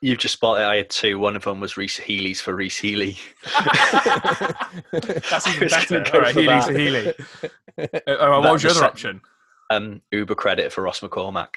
[0.06, 1.18] You've just spotted I had two.
[1.18, 3.18] One of them was Reese Healy's for Rhys Healey.
[3.72, 5.98] That's I even was better.
[5.98, 6.72] gonna go All right, for Heelys that.
[6.72, 7.14] to Healey.
[8.06, 9.20] Uh, what was your other was option?
[9.70, 11.56] Um, Uber credit for Ross McCormack.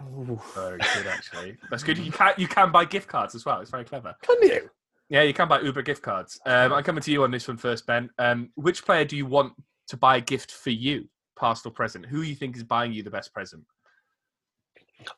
[0.00, 0.38] Ooh.
[0.54, 1.56] Very good, actually.
[1.70, 1.96] That's good.
[1.96, 3.60] You can you can buy gift cards as well.
[3.60, 4.16] It's very clever.
[4.22, 4.68] Can you?
[5.08, 6.40] Yeah, you can buy Uber gift cards.
[6.44, 8.10] Um, I'm coming to you on this one first, Ben.
[8.18, 9.52] Um, which player do you want
[9.88, 12.04] to buy a gift for you, past or present?
[12.04, 13.62] Who you think is buying you the best present?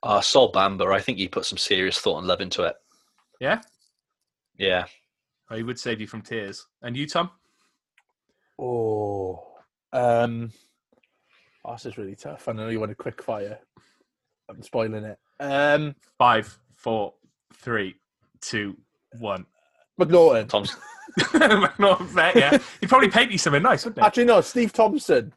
[0.02, 2.76] Uh, Sol Bamba, I think he put some serious thought and love into it.
[3.40, 3.60] Yeah,
[4.58, 4.84] Yeah.
[5.50, 6.66] oh, he would save you from tears.
[6.82, 7.30] And you, Tom?
[8.58, 9.44] Oh,
[9.92, 10.50] um,
[11.64, 12.48] oh, this is really tough.
[12.48, 13.58] I know you want a quick fire.
[14.50, 15.18] I'm spoiling it.
[15.40, 17.14] Um, Five, four,
[17.54, 17.94] three,
[18.40, 18.76] two,
[19.18, 19.46] one.
[20.00, 20.48] McNaughton.
[20.48, 20.76] Tom's
[21.78, 22.58] Not fair, yeah.
[22.80, 24.06] He'd probably paint you something nice, wouldn't he?
[24.06, 24.40] Actually, no.
[24.40, 25.32] Steve Thompson.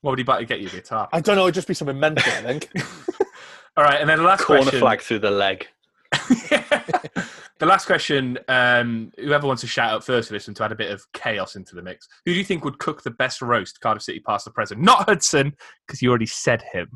[0.00, 1.08] What would he buy to get you a guitar?
[1.12, 1.44] I don't know.
[1.44, 2.32] It'd just be something mental.
[2.32, 2.70] I think.
[3.76, 4.80] All right, and then the last corner question.
[4.80, 5.66] flag through the leg.
[6.12, 8.38] the last question.
[8.48, 11.04] Um, whoever wants to shout out first for this one to add a bit of
[11.12, 12.08] chaos into the mix.
[12.26, 14.80] Who do you think would cook the best roast, Cardiff City past the present?
[14.80, 15.54] Not Hudson,
[15.86, 16.88] because you already said him.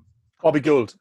[0.42, 0.94] Bobby Gould.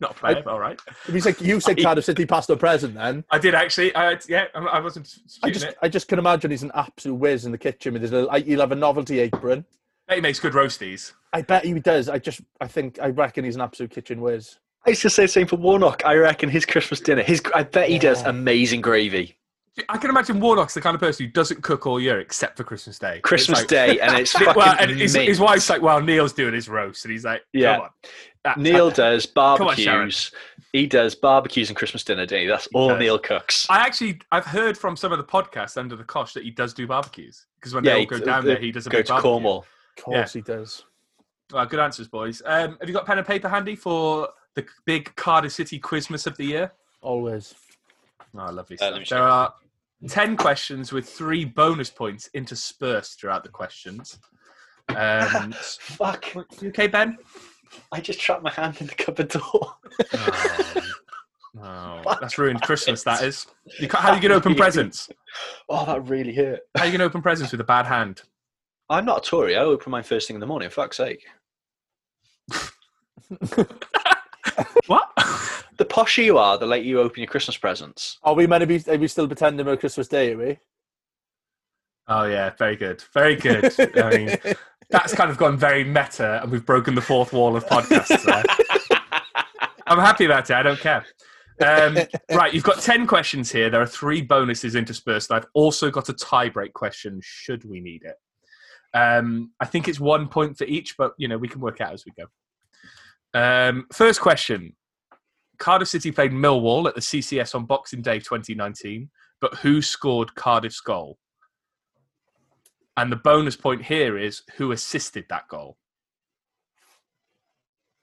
[0.00, 0.78] Not a player, but all right.
[1.06, 3.94] If you said you said Cardiff City past the present, then I did actually.
[3.94, 5.08] I, yeah, I, I wasn't
[5.42, 5.76] I just it.
[5.82, 8.30] I just can imagine he's an absolute whiz in the kitchen with his little.
[8.32, 9.64] He'll have a novelty apron.
[10.12, 11.12] He makes good roasties.
[11.32, 12.08] I bet he does.
[12.08, 14.58] I just I think I reckon he's an absolute kitchen whiz.
[14.86, 16.02] I used to say the same for Warnock.
[16.04, 19.36] I reckon his Christmas dinner, his I bet he does amazing gravy.
[19.88, 22.62] I can imagine Warnock's the kind of person who doesn't cook all year except for
[22.62, 23.14] Christmas Day.
[23.16, 25.26] It's Christmas like- Day, and it's fucking well, and his, mint.
[25.26, 27.74] his wife's like, "Well, Neil's doing his roast," and he's like, Yeah.
[27.76, 27.90] "Come on."
[28.44, 30.30] That- Neil that- does on, barbecues.
[30.72, 32.46] he does barbecues and Christmas dinner, doesn't he?
[32.46, 33.00] That's all does.
[33.00, 33.66] Neil cooks.
[33.68, 36.72] I actually, I've heard from some of the podcasts under the cosh that he does
[36.72, 38.90] do barbecues because when Yeah, they all he- go down they there, he does a
[38.90, 39.30] Go big to barbecue.
[39.30, 39.66] Cornwall.
[39.96, 40.84] Of course he does.
[41.52, 42.42] Well, good answers, boys.
[42.44, 46.36] Um, have you got pen and paper handy for the big Cardiff City Quizmas of
[46.36, 46.72] the year?
[47.02, 47.54] Always.
[48.36, 48.92] Oh, lovely Uh, stuff.
[48.98, 49.54] let there are
[50.08, 54.18] ten questions with three bonus points interspersed throughout the questions.
[54.88, 56.34] Um, Fuck!
[56.34, 57.18] you okay, Ben?
[57.92, 59.74] I just trapped my hand in the cupboard door.
[61.62, 63.02] Oh, that's ruined Christmas.
[63.04, 63.46] That is.
[63.78, 65.08] You can't, how are you going to open presents?
[65.68, 66.60] Oh, that really hurt.
[66.76, 68.22] How are you going to open presents with a bad hand?
[68.88, 69.56] I'm not a Tory.
[69.56, 70.70] I open mine first thing in the morning.
[70.70, 71.24] Fuck's sake.
[74.86, 75.10] What?
[75.76, 78.20] The posher you are, the later you open your Christmas presents.
[78.22, 78.80] Are we meant to be?
[78.88, 80.32] Are we still pretending we're Christmas Day?
[80.32, 80.58] Are we?
[82.06, 83.74] oh yeah, very good, very good.
[83.98, 84.36] I mean,
[84.90, 88.22] that's kind of gone very meta, and we've broken the fourth wall of podcasts.
[88.22, 89.00] There.
[89.88, 90.54] I'm happy about it.
[90.54, 91.04] I don't care.
[91.60, 91.98] Um,
[92.30, 93.68] right, you've got 10 questions here.
[93.68, 95.32] There are three bonuses interspersed.
[95.32, 98.14] I've also got a tiebreak question should we need it.
[98.94, 101.92] Um, I think it's one point for each, but you know we can work out
[101.92, 102.26] as we go.
[103.38, 104.76] Um, first question:
[105.58, 110.80] Cardiff City played Millwall at the CCS on Boxing Day 2019, but who scored Cardiff's
[110.80, 111.18] goal?
[112.96, 115.76] And the bonus point here is who assisted that goal.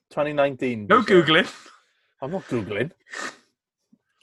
[0.09, 0.87] 2019.
[0.87, 1.49] No googling.
[2.21, 2.91] I'm not googling.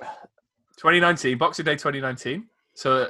[0.76, 2.46] 2019, Boxing Day 2019.
[2.74, 3.08] So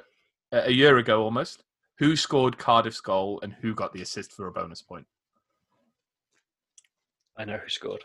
[0.52, 1.64] a year ago almost.
[1.98, 5.06] Who scored Cardiff's goal and who got the assist for a bonus point?
[7.36, 8.04] I know who scored.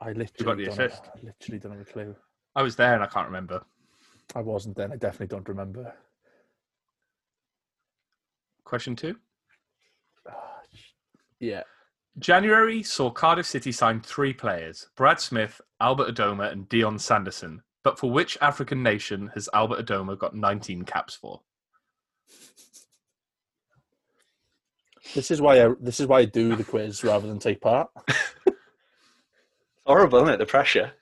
[0.00, 0.78] I got literally the don't.
[0.78, 1.02] Have, assist?
[1.14, 2.16] I literally don't have a clue.
[2.54, 3.62] I was there and I can't remember.
[4.34, 4.92] I wasn't then.
[4.92, 5.94] I definitely don't remember.
[8.64, 9.16] Question two.
[11.38, 11.64] Yeah.
[12.18, 17.62] January saw Cardiff City sign three players Brad Smith, Albert Adomah, and Dion Sanderson.
[17.84, 21.42] But for which African nation has Albert Adomah got 19 caps for?
[25.14, 25.72] This is why I.
[25.80, 27.88] This is why I do the quiz rather than take part.
[29.86, 30.38] Horrible, isn't it?
[30.38, 30.92] The pressure.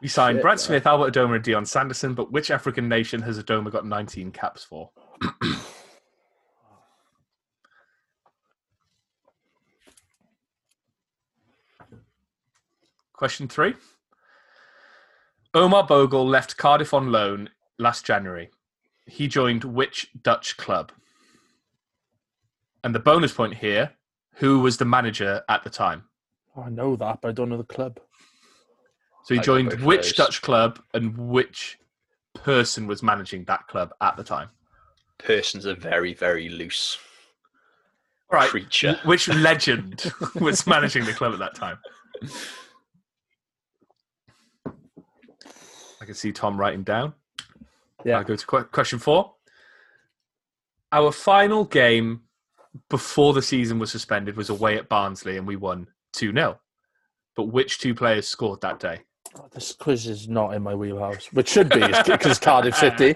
[0.00, 0.58] We signed Shit, Brad man.
[0.58, 2.14] Smith, Albert Adomah, and Dion Sanderson.
[2.14, 4.90] But which African nation has Adomah got 19 caps for?
[13.12, 13.74] Question three.
[15.54, 18.50] Omar Bogle left Cardiff on loan last January.
[19.06, 20.90] He joined which Dutch club?
[22.84, 23.92] And the bonus point here
[24.36, 26.04] who was the manager at the time?
[26.56, 28.00] Oh, I know that, but I don't know the club.
[29.24, 30.26] So he I joined which those.
[30.26, 31.78] Dutch club and which
[32.34, 34.48] person was managing that club at the time?
[35.18, 36.98] Person's a very, very loose
[38.32, 38.48] All right.
[38.48, 38.98] creature.
[39.04, 41.78] Which legend was managing the club at that time?
[46.00, 47.14] I can see Tom writing down.
[48.04, 48.18] Yeah.
[48.18, 49.34] I'll go to que- question four.
[50.90, 52.22] Our final game
[52.88, 56.58] before the season was suspended was away at Barnsley and we won 2 0.
[57.36, 59.00] But which two players scored that day?
[59.38, 63.14] Oh, this quiz is not in my wheelhouse, which should be because Cardiff City.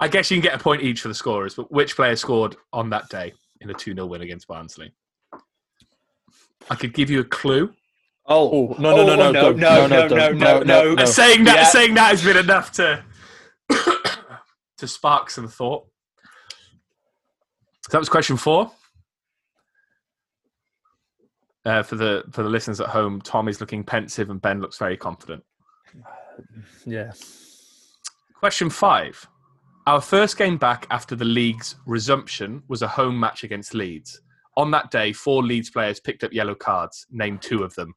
[0.00, 2.56] I guess you can get a point each for the scorers, but which player scored
[2.72, 4.92] on that day in a 2 0 win against Barnsley?
[6.70, 7.72] I could give you a clue.
[8.26, 10.62] Oh, Oh, no, no, no, no, no, don't- no, no, no, no, no, no, no,
[10.62, 10.94] no.
[10.94, 11.02] no.
[11.02, 11.64] Uh, saying that Yeah.
[11.64, 13.04] saying that has been enough to
[14.78, 15.86] to spark some thought.
[17.84, 18.72] So that was question four.
[21.66, 24.78] Uh, for the for the listeners at home, Tom is looking pensive and Ben looks
[24.78, 25.44] very confident.
[26.86, 27.12] yeah.
[28.40, 29.28] Question five.
[29.86, 34.18] Our first game back after the league's resumption was a home match against Leeds.
[34.56, 37.06] On that day, four Leeds players picked up yellow cards.
[37.10, 37.92] Name two of them.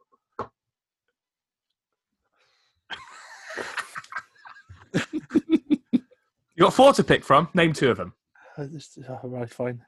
[4.93, 7.47] you got four to pick from.
[7.53, 8.11] Name two of them.
[8.57, 9.81] Uh, this- oh, right, fine.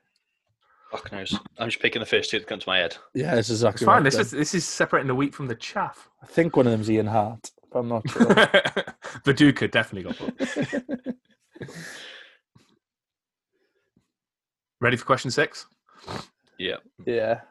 [0.92, 1.38] Fuck knows.
[1.60, 2.98] I'm just picking the first two that come to my head.
[3.14, 3.96] Yeah, this is exactly It's fine.
[3.98, 4.22] right This then.
[4.22, 6.10] is this is separating the wheat from the chaff.
[6.24, 8.26] I think one of them's Ian Harte, but I'm not sure.
[9.26, 10.36] Viduka definitely got one.
[14.82, 15.68] Ready for question six?
[16.58, 16.78] Yeah.
[17.06, 17.42] yeah.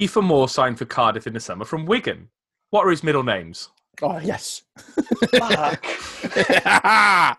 [0.00, 2.28] Kieffer Moore signed for Cardiff in the summer from Wigan.
[2.70, 3.68] What are his middle names?
[4.02, 4.62] Oh, yes.
[5.38, 5.86] Fuck.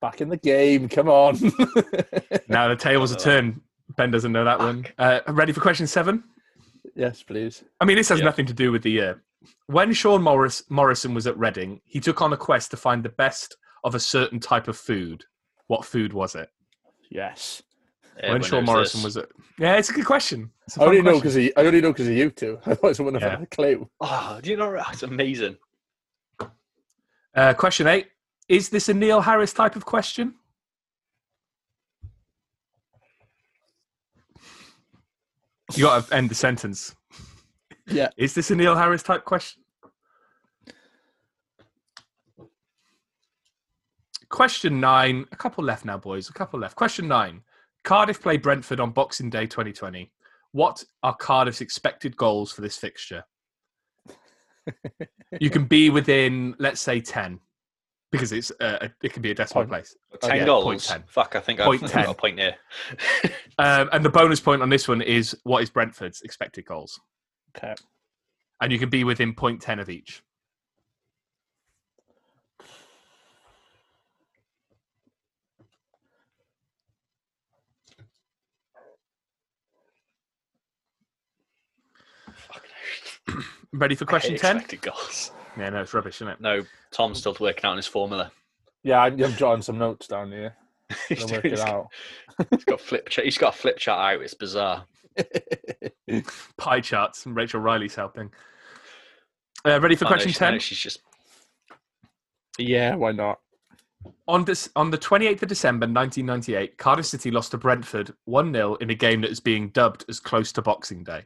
[0.00, 0.88] Back in the game.
[0.88, 1.36] Come on.
[2.48, 3.60] Now the tables are turned.
[3.96, 4.86] Ben doesn't know that one.
[4.98, 6.22] Uh, ready for question seven?
[6.94, 7.64] yes, please.
[7.80, 8.24] I mean, this has Yeah.
[8.26, 9.22] nothing to do with the year.
[9.66, 13.08] When Sean Morris, Morrison was at Reading, he took on a quest to find the
[13.10, 15.24] best of a certain type of food.
[15.66, 16.48] What food was it?
[17.10, 17.62] Yes.
[18.22, 19.04] when Sean Morrison this.
[19.04, 19.28] was at.
[19.58, 20.50] Yeah, it's a good question.
[20.66, 21.42] It's a I only fun know question.
[21.44, 22.58] because I only know because of you two.
[22.64, 23.36] Otherwise, I wouldn't have Yeah.
[23.38, 23.88] had a clue.
[24.00, 24.74] Oh, do you know?
[24.92, 25.56] It's amazing.
[27.34, 28.08] Uh, question eight:
[28.48, 30.34] Is this a Neil Harris type of question?
[35.74, 36.94] You got to end the sentence.
[37.88, 38.08] Yeah.
[38.16, 39.62] Is this a Neil Harris type question?
[44.28, 45.24] Question nine.
[45.32, 46.28] A couple left now, boys.
[46.28, 46.76] A couple left.
[46.76, 47.42] Question nine.
[47.84, 50.10] Cardiff play Brentford on Boxing Day 2020.
[50.52, 53.24] What are Cardiff's expected goals for this fixture?
[55.40, 57.40] you can be within, let's say, 10.
[58.16, 59.70] Because it's uh, it can be a decimal Point.
[59.70, 59.96] place.
[60.20, 60.64] Ten yeah, goals.
[60.64, 61.04] point 10.
[61.06, 62.04] Fuck, I think Point I've 10.
[62.04, 62.54] got a point here.
[63.58, 67.00] Um, and the bonus point on this one is what is Brentford's expected goals,
[67.56, 67.74] Okay.
[68.60, 70.22] and you can be within point ten of each.
[83.72, 84.56] Ready for question ten?
[84.56, 85.32] Expected goals.
[85.56, 86.40] Yeah, no, it's rubbish, isn't it?
[86.40, 88.30] No, Tom's still working out on his formula.
[88.82, 90.54] Yeah, I- I'm jotting some notes down here.
[91.08, 91.88] he's, to work doing- it out.
[92.50, 93.24] he's got flip chart.
[93.24, 94.22] He's got a flip chart out.
[94.22, 94.84] It's bizarre.
[96.58, 98.30] Pie charts, and Rachel Riley's helping.
[99.64, 100.60] Uh, ready for Oh, no, question she- no, ten?
[100.60, 101.00] she's just
[102.58, 103.40] yeah, why not?
[104.28, 108.74] On this, on the 28th of December 1998, Cardiff City lost to Brentford 1 0
[108.76, 111.24] in a game that is being dubbed as close to Boxing Day.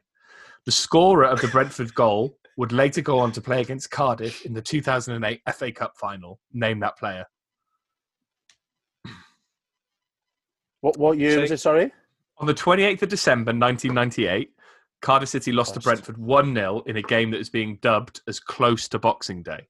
[0.67, 4.53] The scorer of the Brentford goal would later go on to play against Cardiff in
[4.53, 6.41] the 2008 FA Cup final.
[6.53, 7.27] Name that player.
[10.81, 11.61] What what year was it?
[11.61, 11.93] Sorry.
[12.39, 14.51] On the 28th of December 1998,
[15.03, 18.41] Cardiff City lost to Brentford 1 0 in a game that is being dubbed as
[18.41, 19.69] close to Boxing Day.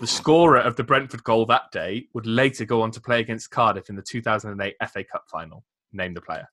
[0.00, 3.50] The scorer of the Brentford goal that day would later go on to play against
[3.50, 5.64] Cardiff in the 2008 FA Cup final.
[5.92, 6.48] Name the player.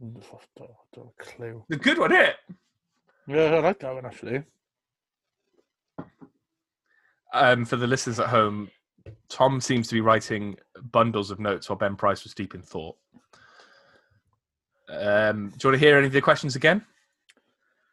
[0.00, 0.22] Don't,
[0.56, 1.64] don't have a clue.
[1.68, 2.36] The good one, it.
[3.26, 4.42] Yeah, I like that one actually.
[7.32, 8.70] Um, for the listeners at home,
[9.28, 10.56] Tom seems to be writing
[10.92, 12.96] bundles of notes while Ben Price was deep in thought.
[14.88, 16.84] Um, do you want to hear any of the questions again?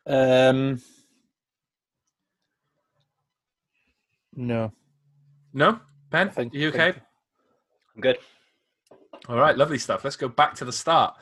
[0.05, 0.81] Um,
[4.35, 4.71] no,
[5.53, 6.53] No, Ben, think.
[6.53, 6.93] are you okay?
[7.95, 8.17] I'm good.
[9.29, 10.03] All right, lovely stuff.
[10.03, 11.15] Let's go back to the start.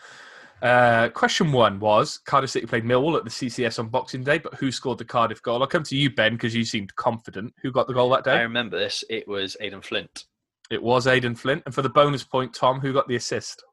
[0.62, 4.54] Uh, question one was Cardiff City played Millwall at the CCS on Boxing Day, but
[4.56, 5.62] who scored the Cardiff goal?
[5.62, 7.54] I'll come to you, Ben, because you seemed confident.
[7.64, 8.34] Who got the goal that day?
[8.34, 9.04] I remember this.
[9.10, 10.26] It was Aidan Flint.
[10.70, 11.64] It was Aidan Flint.
[11.66, 13.64] And for the bonus point, Tom, who got the assist?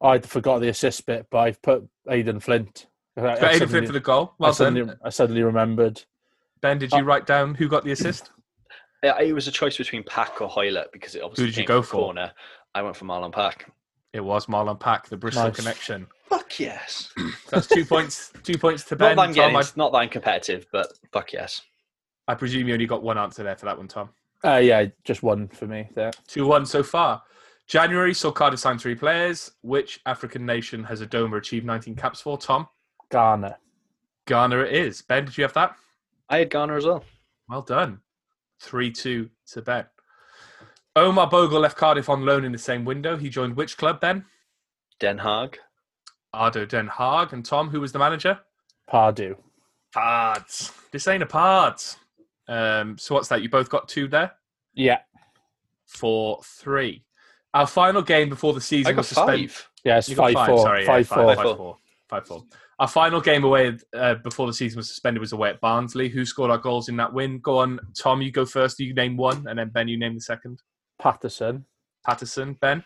[0.00, 2.86] I forgot the assist bit, but I've put Aidan Flint.
[3.16, 4.30] I, I Got Aidan suddenly- Flint for the goal.
[4.32, 4.96] I Well suddenly, done.
[5.04, 6.02] I suddenly remembered.
[6.62, 8.30] Ben, did you write down who got the assist?
[9.04, 11.66] Uh, It was a choice between Pack or Hoilett because it obviously who did you
[11.66, 11.92] go for?
[12.04, 12.32] corner.
[12.74, 13.70] I went for Marlon Pack.
[14.12, 15.56] It was Marlon Pack, the Bristol Nice.
[15.56, 16.06] connection.
[16.28, 17.12] Fuck yes.
[17.50, 18.32] That's two points.
[18.42, 19.16] Two points to not Ben.
[19.16, 21.62] that I'm getting, Tom, I, not that I'm competitive, but fuck yes.
[22.26, 24.10] I presume you only got one answer there for that one, Tom.
[24.44, 26.10] Uh, yeah, just one for me there.
[26.26, 27.22] Two one so far.
[27.66, 29.52] January saw Cardiff sign three players.
[29.62, 32.36] Which African nation has Adomah achieved 19 caps for?
[32.36, 32.66] Tom,
[33.10, 33.56] Ghana.
[34.26, 35.02] Ghana it is.
[35.02, 35.76] Ben, did you have that?
[36.28, 37.04] I had Ghana as well.
[37.48, 38.00] Well done.
[38.60, 39.84] 3 2 to Ben.
[40.96, 43.16] Omar Bogle left Cardiff on loan in the same window.
[43.16, 44.24] He joined which club, then?
[44.98, 45.56] Den Haag.
[46.34, 47.32] ADO Den Haag.
[47.32, 48.38] And Tom, who was the manager?
[48.92, 49.36] Pardew.
[49.94, 50.72] Pards.
[50.92, 51.96] This ain't a Pards.
[52.48, 53.42] Um, so what's that?
[53.42, 54.32] You both got two there?
[54.74, 54.98] Yeah,
[55.86, 57.04] Four, three.
[57.52, 59.50] Our final game before the season I got was suspended.
[59.50, 59.68] five.
[59.84, 60.58] yeah, it's You got five, four.
[60.62, 61.34] Sorry, yeah, five, five, four.
[61.34, 61.76] five, Five, four.
[62.08, 62.44] Five, four.
[62.78, 66.08] Our final game away uh, before the season was suspended was away at Barnsley.
[66.08, 67.40] Who scored our goals in that win?
[67.40, 68.22] Go on, Tom.
[68.22, 68.78] You go first.
[68.78, 70.62] You name one, and then Ben, you name the second.
[71.00, 71.64] Paterson.
[72.06, 72.82] Paterson, Ben,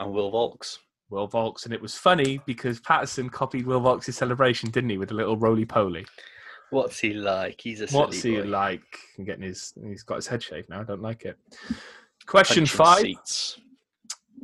[0.00, 0.78] And Will Vaulks.
[1.10, 5.10] Will Vaulks, and it was funny because Paterson copied Will Vaulks' celebration, didn't he, with
[5.10, 6.06] a little roly poly?
[6.70, 7.60] What's he like?
[7.60, 8.44] He's a silly What's he boy.
[8.44, 8.98] like?
[9.18, 9.72] I'm getting his.
[9.86, 10.80] He's got his head shaved now.
[10.80, 11.36] I don't like it.
[12.26, 13.00] Question Punching five.
[13.02, 13.58] Seats.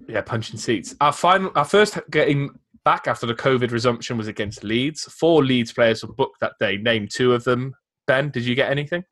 [0.07, 0.95] Yeah, punching seats.
[1.01, 5.05] Our final, our first game back after the COVID resumption was against Leeds.
[5.05, 6.77] Four Leeds players were booked that day.
[6.77, 7.75] Name two of them.
[8.07, 9.05] Ben, did you get anything?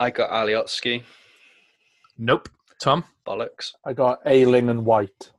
[0.00, 1.02] I got Alioski.
[2.18, 2.48] Nope.
[2.80, 3.04] Tom?
[3.26, 3.72] Bollocks.
[3.84, 5.32] I got Ayling and White.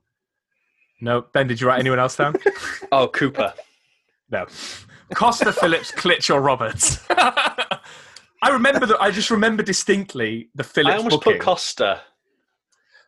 [1.00, 1.22] No.
[1.32, 2.34] Ben, did you write anyone else down?
[2.92, 3.54] Oh, Cooper.
[4.30, 4.46] no.
[5.14, 6.98] Costa, Phillips, Klich, or Roberts?
[7.10, 9.00] I remember that.
[9.00, 11.32] I just remember distinctly the Phillips I almost booking.
[11.34, 12.00] put Costa.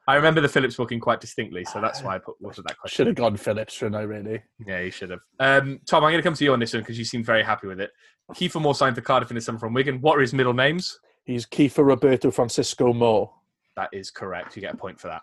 [0.07, 2.78] I remember the Phillips booking quite distinctly, so that's why I put what was that
[2.78, 2.96] question.
[2.96, 4.42] Should have gone Phillips, shouldn't I, really?
[4.66, 5.20] Yeah, you should have.
[5.38, 7.42] Um, Tom, I'm going to come to you on this one because you seem very
[7.42, 7.90] happy with it.
[8.34, 10.00] Kieffer Moore signed for Cardiff in the summer from Wigan.
[10.00, 10.98] What are his middle names?
[11.24, 13.32] He's Kieffer Roberto Francisco Moore.
[13.76, 14.54] That is correct.
[14.56, 15.22] You get a point for that.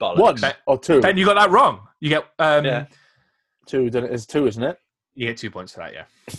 [0.00, 0.18] Bollocks.
[0.20, 1.00] One Ben- or two?
[1.00, 1.80] Ben, you got that wrong.
[2.00, 2.86] You get um, Yeah.
[3.66, 4.78] Two, then it is two, isn't it?
[5.14, 5.92] you get two points for that.
[5.92, 6.04] Yeah.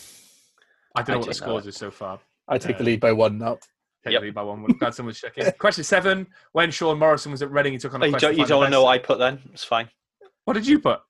[0.95, 1.69] I don't know I what the didn't scores it.
[1.69, 2.19] is so far.
[2.47, 3.55] I take the Uh, lead by one now.
[4.03, 4.21] Take Yep.
[4.21, 4.63] the lead by one.
[4.79, 5.51] Glad someone's checking.
[5.59, 8.37] Question seven: When Sean Morrison was at Reading, he took on Oh, a you don't,
[8.37, 9.39] you don't want to know what I put then?
[9.53, 9.89] It's fine.
[10.45, 11.01] What did you put?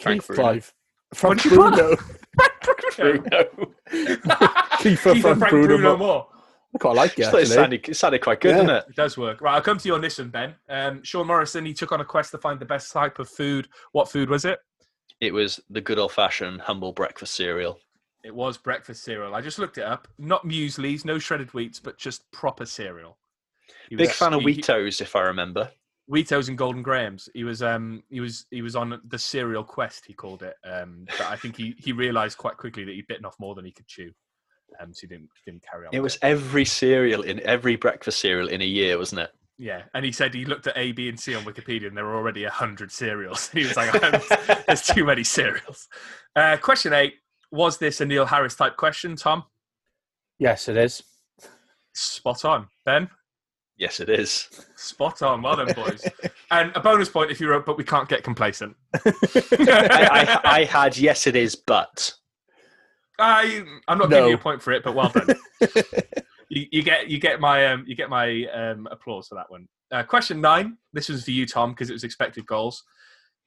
[0.00, 0.42] Frank Keith Bruno.
[0.42, 0.74] five.
[1.14, 1.74] Frank What did you put?
[1.74, 1.96] Bruno.
[2.96, 3.74] Bruno.
[3.88, 6.26] Kieffer Keith Frank Frank Bruno Bruno Moore.
[6.74, 6.92] Moore.
[6.92, 8.60] I quite like it, Just it sounded, it sounded quite good, Yeah.
[8.62, 8.84] didn't it?
[8.90, 9.40] It does work.
[9.40, 10.54] Right, I'll come to you on this one, Ben.
[10.68, 13.68] Um, Sean Morrison, he took on a quest to find the best type of food.
[13.92, 14.58] What food was it?
[15.20, 17.78] It was the good old fashioned humble breakfast cereal.
[18.24, 19.34] It was breakfast cereal.
[19.34, 20.08] I just looked it up.
[20.18, 23.18] Not mueslis, no shredded wheats, but just proper cereal.
[23.88, 25.70] He Big was- fan of he- he- Weetos, if I remember.
[26.10, 27.30] Weetos and Golden Grahams.
[27.32, 30.04] He was um he was he was on the cereal quest.
[30.06, 30.54] He called it.
[30.62, 33.64] Um, but I think he he realised quite quickly that he'd bitten off more than
[33.64, 34.12] he could chew.
[34.80, 35.94] Um, so he didn't didn't carry on.
[35.94, 39.30] It with was every cereal in every breakfast cereal in a year, wasn't it?
[39.56, 42.04] Yeah, and he said he looked at A, B, and C on Wikipedia, and there
[42.04, 43.48] were already a hundred cereals.
[43.52, 43.92] he was like,
[44.66, 45.88] "There's too many cereals."
[46.34, 47.14] Uh, question eight:
[47.52, 49.44] Was this a Neil Harris type question, Tom?
[50.38, 51.02] Yes, it is.
[51.94, 53.08] Spot on, Ben.
[53.76, 54.48] Yes, it is.
[54.76, 55.42] Spot on.
[55.42, 56.04] Well done, boys.
[56.50, 58.76] and a bonus point if you wrote, but we can't get complacent.
[58.94, 62.12] I, I, I had yes, it is, but
[63.18, 64.16] I, I'm not No.
[64.16, 65.28] giving you a point for it, but well done.
[66.48, 69.68] you, you get you get my um, you get my um, applause for that one.
[69.92, 70.76] Uh, question nine.
[70.92, 72.82] This was for you, Tom, because it was expected goals.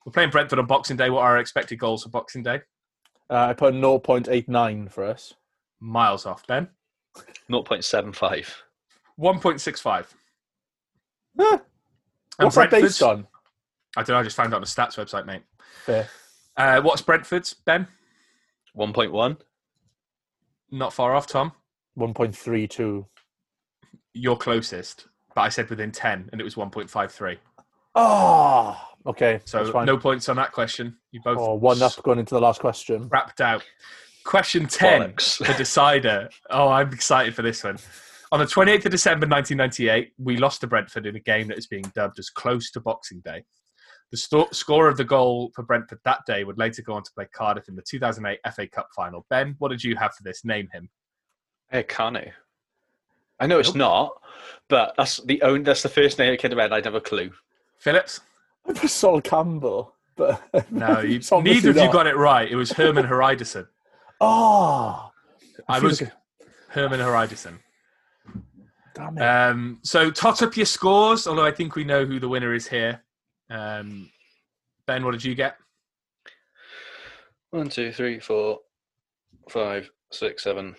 [0.06, 1.10] We're playing Brentford on Boxing Day.
[1.10, 2.62] What are our expected goals for Boxing Day?
[3.30, 5.34] Uh, I put 0.89 for us.
[5.82, 6.70] Miles off, Ben.
[7.52, 8.48] 0.75.
[9.18, 10.14] One point six five.
[11.38, 11.58] Huh.
[12.38, 13.28] What's that based on?
[13.98, 14.20] I don't know.
[14.20, 15.42] I just found it on the stats website, mate.
[15.86, 16.08] Fair.
[16.56, 17.88] Uh, what's Brentford's, Ben?
[18.78, 19.38] 1.1.
[20.72, 21.52] Not far off, Tom.
[21.98, 23.06] 1.32.
[24.14, 27.38] You're closest, but I said within ten, and it was one point five three.
[27.96, 29.40] Oh, okay.
[29.46, 30.96] So no points on that question.
[31.12, 33.08] You both Oh, one up going into the last question.
[33.10, 33.64] wrapped out.
[34.24, 35.46] Question 10, Bollocks.
[35.46, 36.30] the decider.
[36.50, 37.78] Oh, I'm excited for this one.
[38.34, 41.66] On the 28th of December 1998, we lost to Brentford in a game that is
[41.68, 43.46] being dubbed as close to Boxing Day.
[44.12, 47.12] The sto- scorer of the goal for Brentford that day would later go on to
[47.14, 49.26] play Cardiff in the 2008 FA Cup final.
[49.30, 50.46] Ben, what did you have for this?
[50.46, 50.90] Name him.
[51.70, 52.32] Hey, Kanu.
[53.40, 54.14] I know it's not,
[54.70, 56.74] but that's the only, that's the first name that came to mind.
[56.74, 57.32] I'd have a clue.
[57.78, 58.22] Phillips?
[58.68, 60.42] I put Sol Campbell, but
[60.72, 62.50] No, you, neither of you got it right.
[62.50, 63.68] It was Herman Heridason.
[64.20, 65.12] Oh,
[65.68, 66.12] I feel was like
[66.70, 67.60] Hermann Hreidarsson.
[68.96, 69.22] damn it.
[69.22, 72.68] Um, so tot up your scores, although I think we know who the winner is
[72.68, 73.04] here.
[73.50, 74.10] Um,
[74.86, 75.58] ben, what did you get?
[77.52, 78.60] One, two, three, four,
[79.50, 80.76] five, six, seven,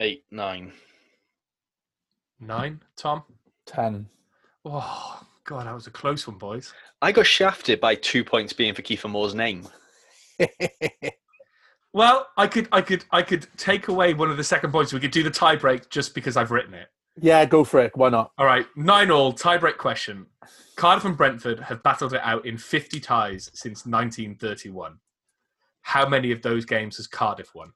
[0.00, 0.72] eight, nine.
[2.40, 2.80] Nine.
[2.96, 3.22] Tom?
[3.66, 4.06] Ten.
[4.64, 6.72] Oh, God, that was a close one, boys.
[7.02, 9.66] I got shafted by two points being for Kieffer Moore's name.
[11.92, 14.92] Well, I could, I could, I could take away one of the second points.
[14.92, 16.88] We could do the tie break just because I've written it.
[17.20, 17.92] yeah, go for it.
[17.94, 18.32] Why not?
[18.36, 20.26] All right, nine all tie break question.
[20.76, 24.98] Cardiff and Brentford have battled it out in 50 ties since 1931.
[25.82, 27.72] How many of those games has Cardiff won?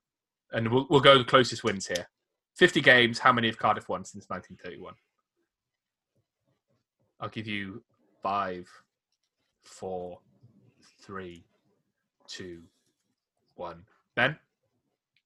[0.52, 2.08] And we'll, we'll go the closest wins here.
[2.56, 3.18] 50 games.
[3.18, 4.94] How many have Cardiff won since 1931?
[7.20, 7.82] I'll give you
[8.22, 8.68] five,
[9.64, 10.18] four,
[11.02, 11.44] three,
[12.26, 12.62] two,
[13.56, 13.82] one.
[14.14, 14.36] Ben,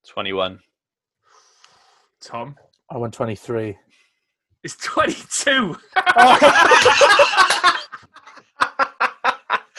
[0.08, 0.58] 21.
[2.20, 2.56] Tom,
[2.90, 3.76] I won 23.
[4.64, 5.76] It's 22.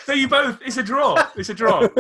[0.06, 1.16] so you both, it's a draw.
[1.36, 1.88] It's a draw.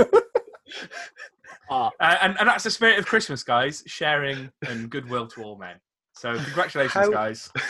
[1.70, 3.84] Ah, Uh, and, and that's the spirit of Christmas, guys.
[3.88, 5.78] Sharing and goodwill to all men.
[6.14, 7.50] So congratulations, How- guys.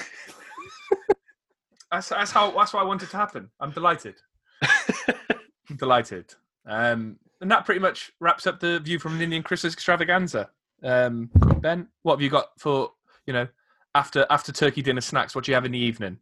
[1.92, 3.52] That's, that's how that's what I wanted to happen.
[3.60, 4.16] I'm delighted.
[4.64, 6.34] I'm delighted.
[6.66, 10.50] Um, and that pretty much wraps up the view from an Indian Christmas extravaganza.
[10.82, 12.94] Um, ben, what have you got for
[13.28, 13.48] you know
[13.96, 15.36] after after turkey dinner snacks?
[15.36, 16.18] What do you have in the evening?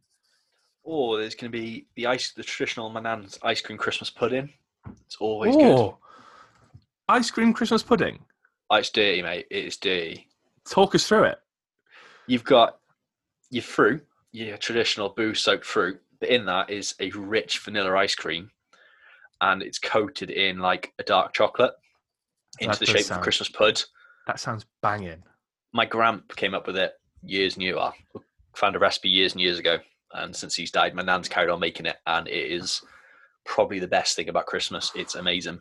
[0.84, 4.52] Oh, there's going to be the ice, the traditional Manan's ice cream Christmas pudding.
[5.06, 5.64] It's always good.
[5.78, 5.98] Oh,
[7.08, 8.18] ice cream Christmas pudding.
[8.68, 9.46] Oh, it's dirty, mate.
[9.50, 10.28] It's dirty.
[10.68, 11.38] Talk us through it.
[12.26, 12.78] You've got
[13.50, 18.14] your fruit, your traditional booze soaked fruit, but in that is a rich vanilla ice
[18.14, 18.50] cream,
[19.40, 21.74] and it's coated in like a dark chocolate
[22.58, 23.82] into That the shape of sound- a Christmas pud.
[24.26, 25.22] That sounds banging.
[25.72, 26.92] My gramp came up with it
[27.24, 27.78] years and years.
[28.56, 29.78] Found a recipe years and years ago,
[30.12, 32.82] and since he's died, my nan's carried on making it, and it is
[33.46, 34.92] probably the best thing about Christmas.
[34.94, 35.58] It's amazing.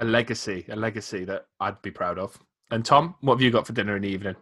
[0.00, 2.36] A legacy, a legacy that I'd be proud of.
[2.72, 4.34] And Tom, what have you got for dinner in the evening?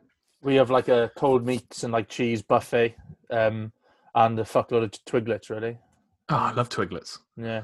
[0.43, 2.95] we have like a cold meats and like cheese buffet,
[3.31, 3.73] um,
[4.15, 5.49] and a fuckload of twiglets.
[5.51, 5.79] Really,
[6.31, 7.19] Oh, I love Twiglets.
[7.37, 7.63] yeah.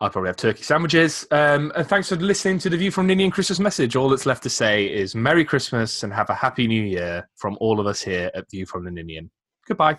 [0.00, 1.26] I'll probably have turkey sandwiches.
[1.30, 3.96] Um, and thanks for listening to the View from Ninian Christmas message.
[3.96, 7.58] All that's left to say is Merry Christmas and have a Happy New Year from
[7.60, 9.30] all of us here at View from the Ninian.
[9.66, 9.98] Goodbye.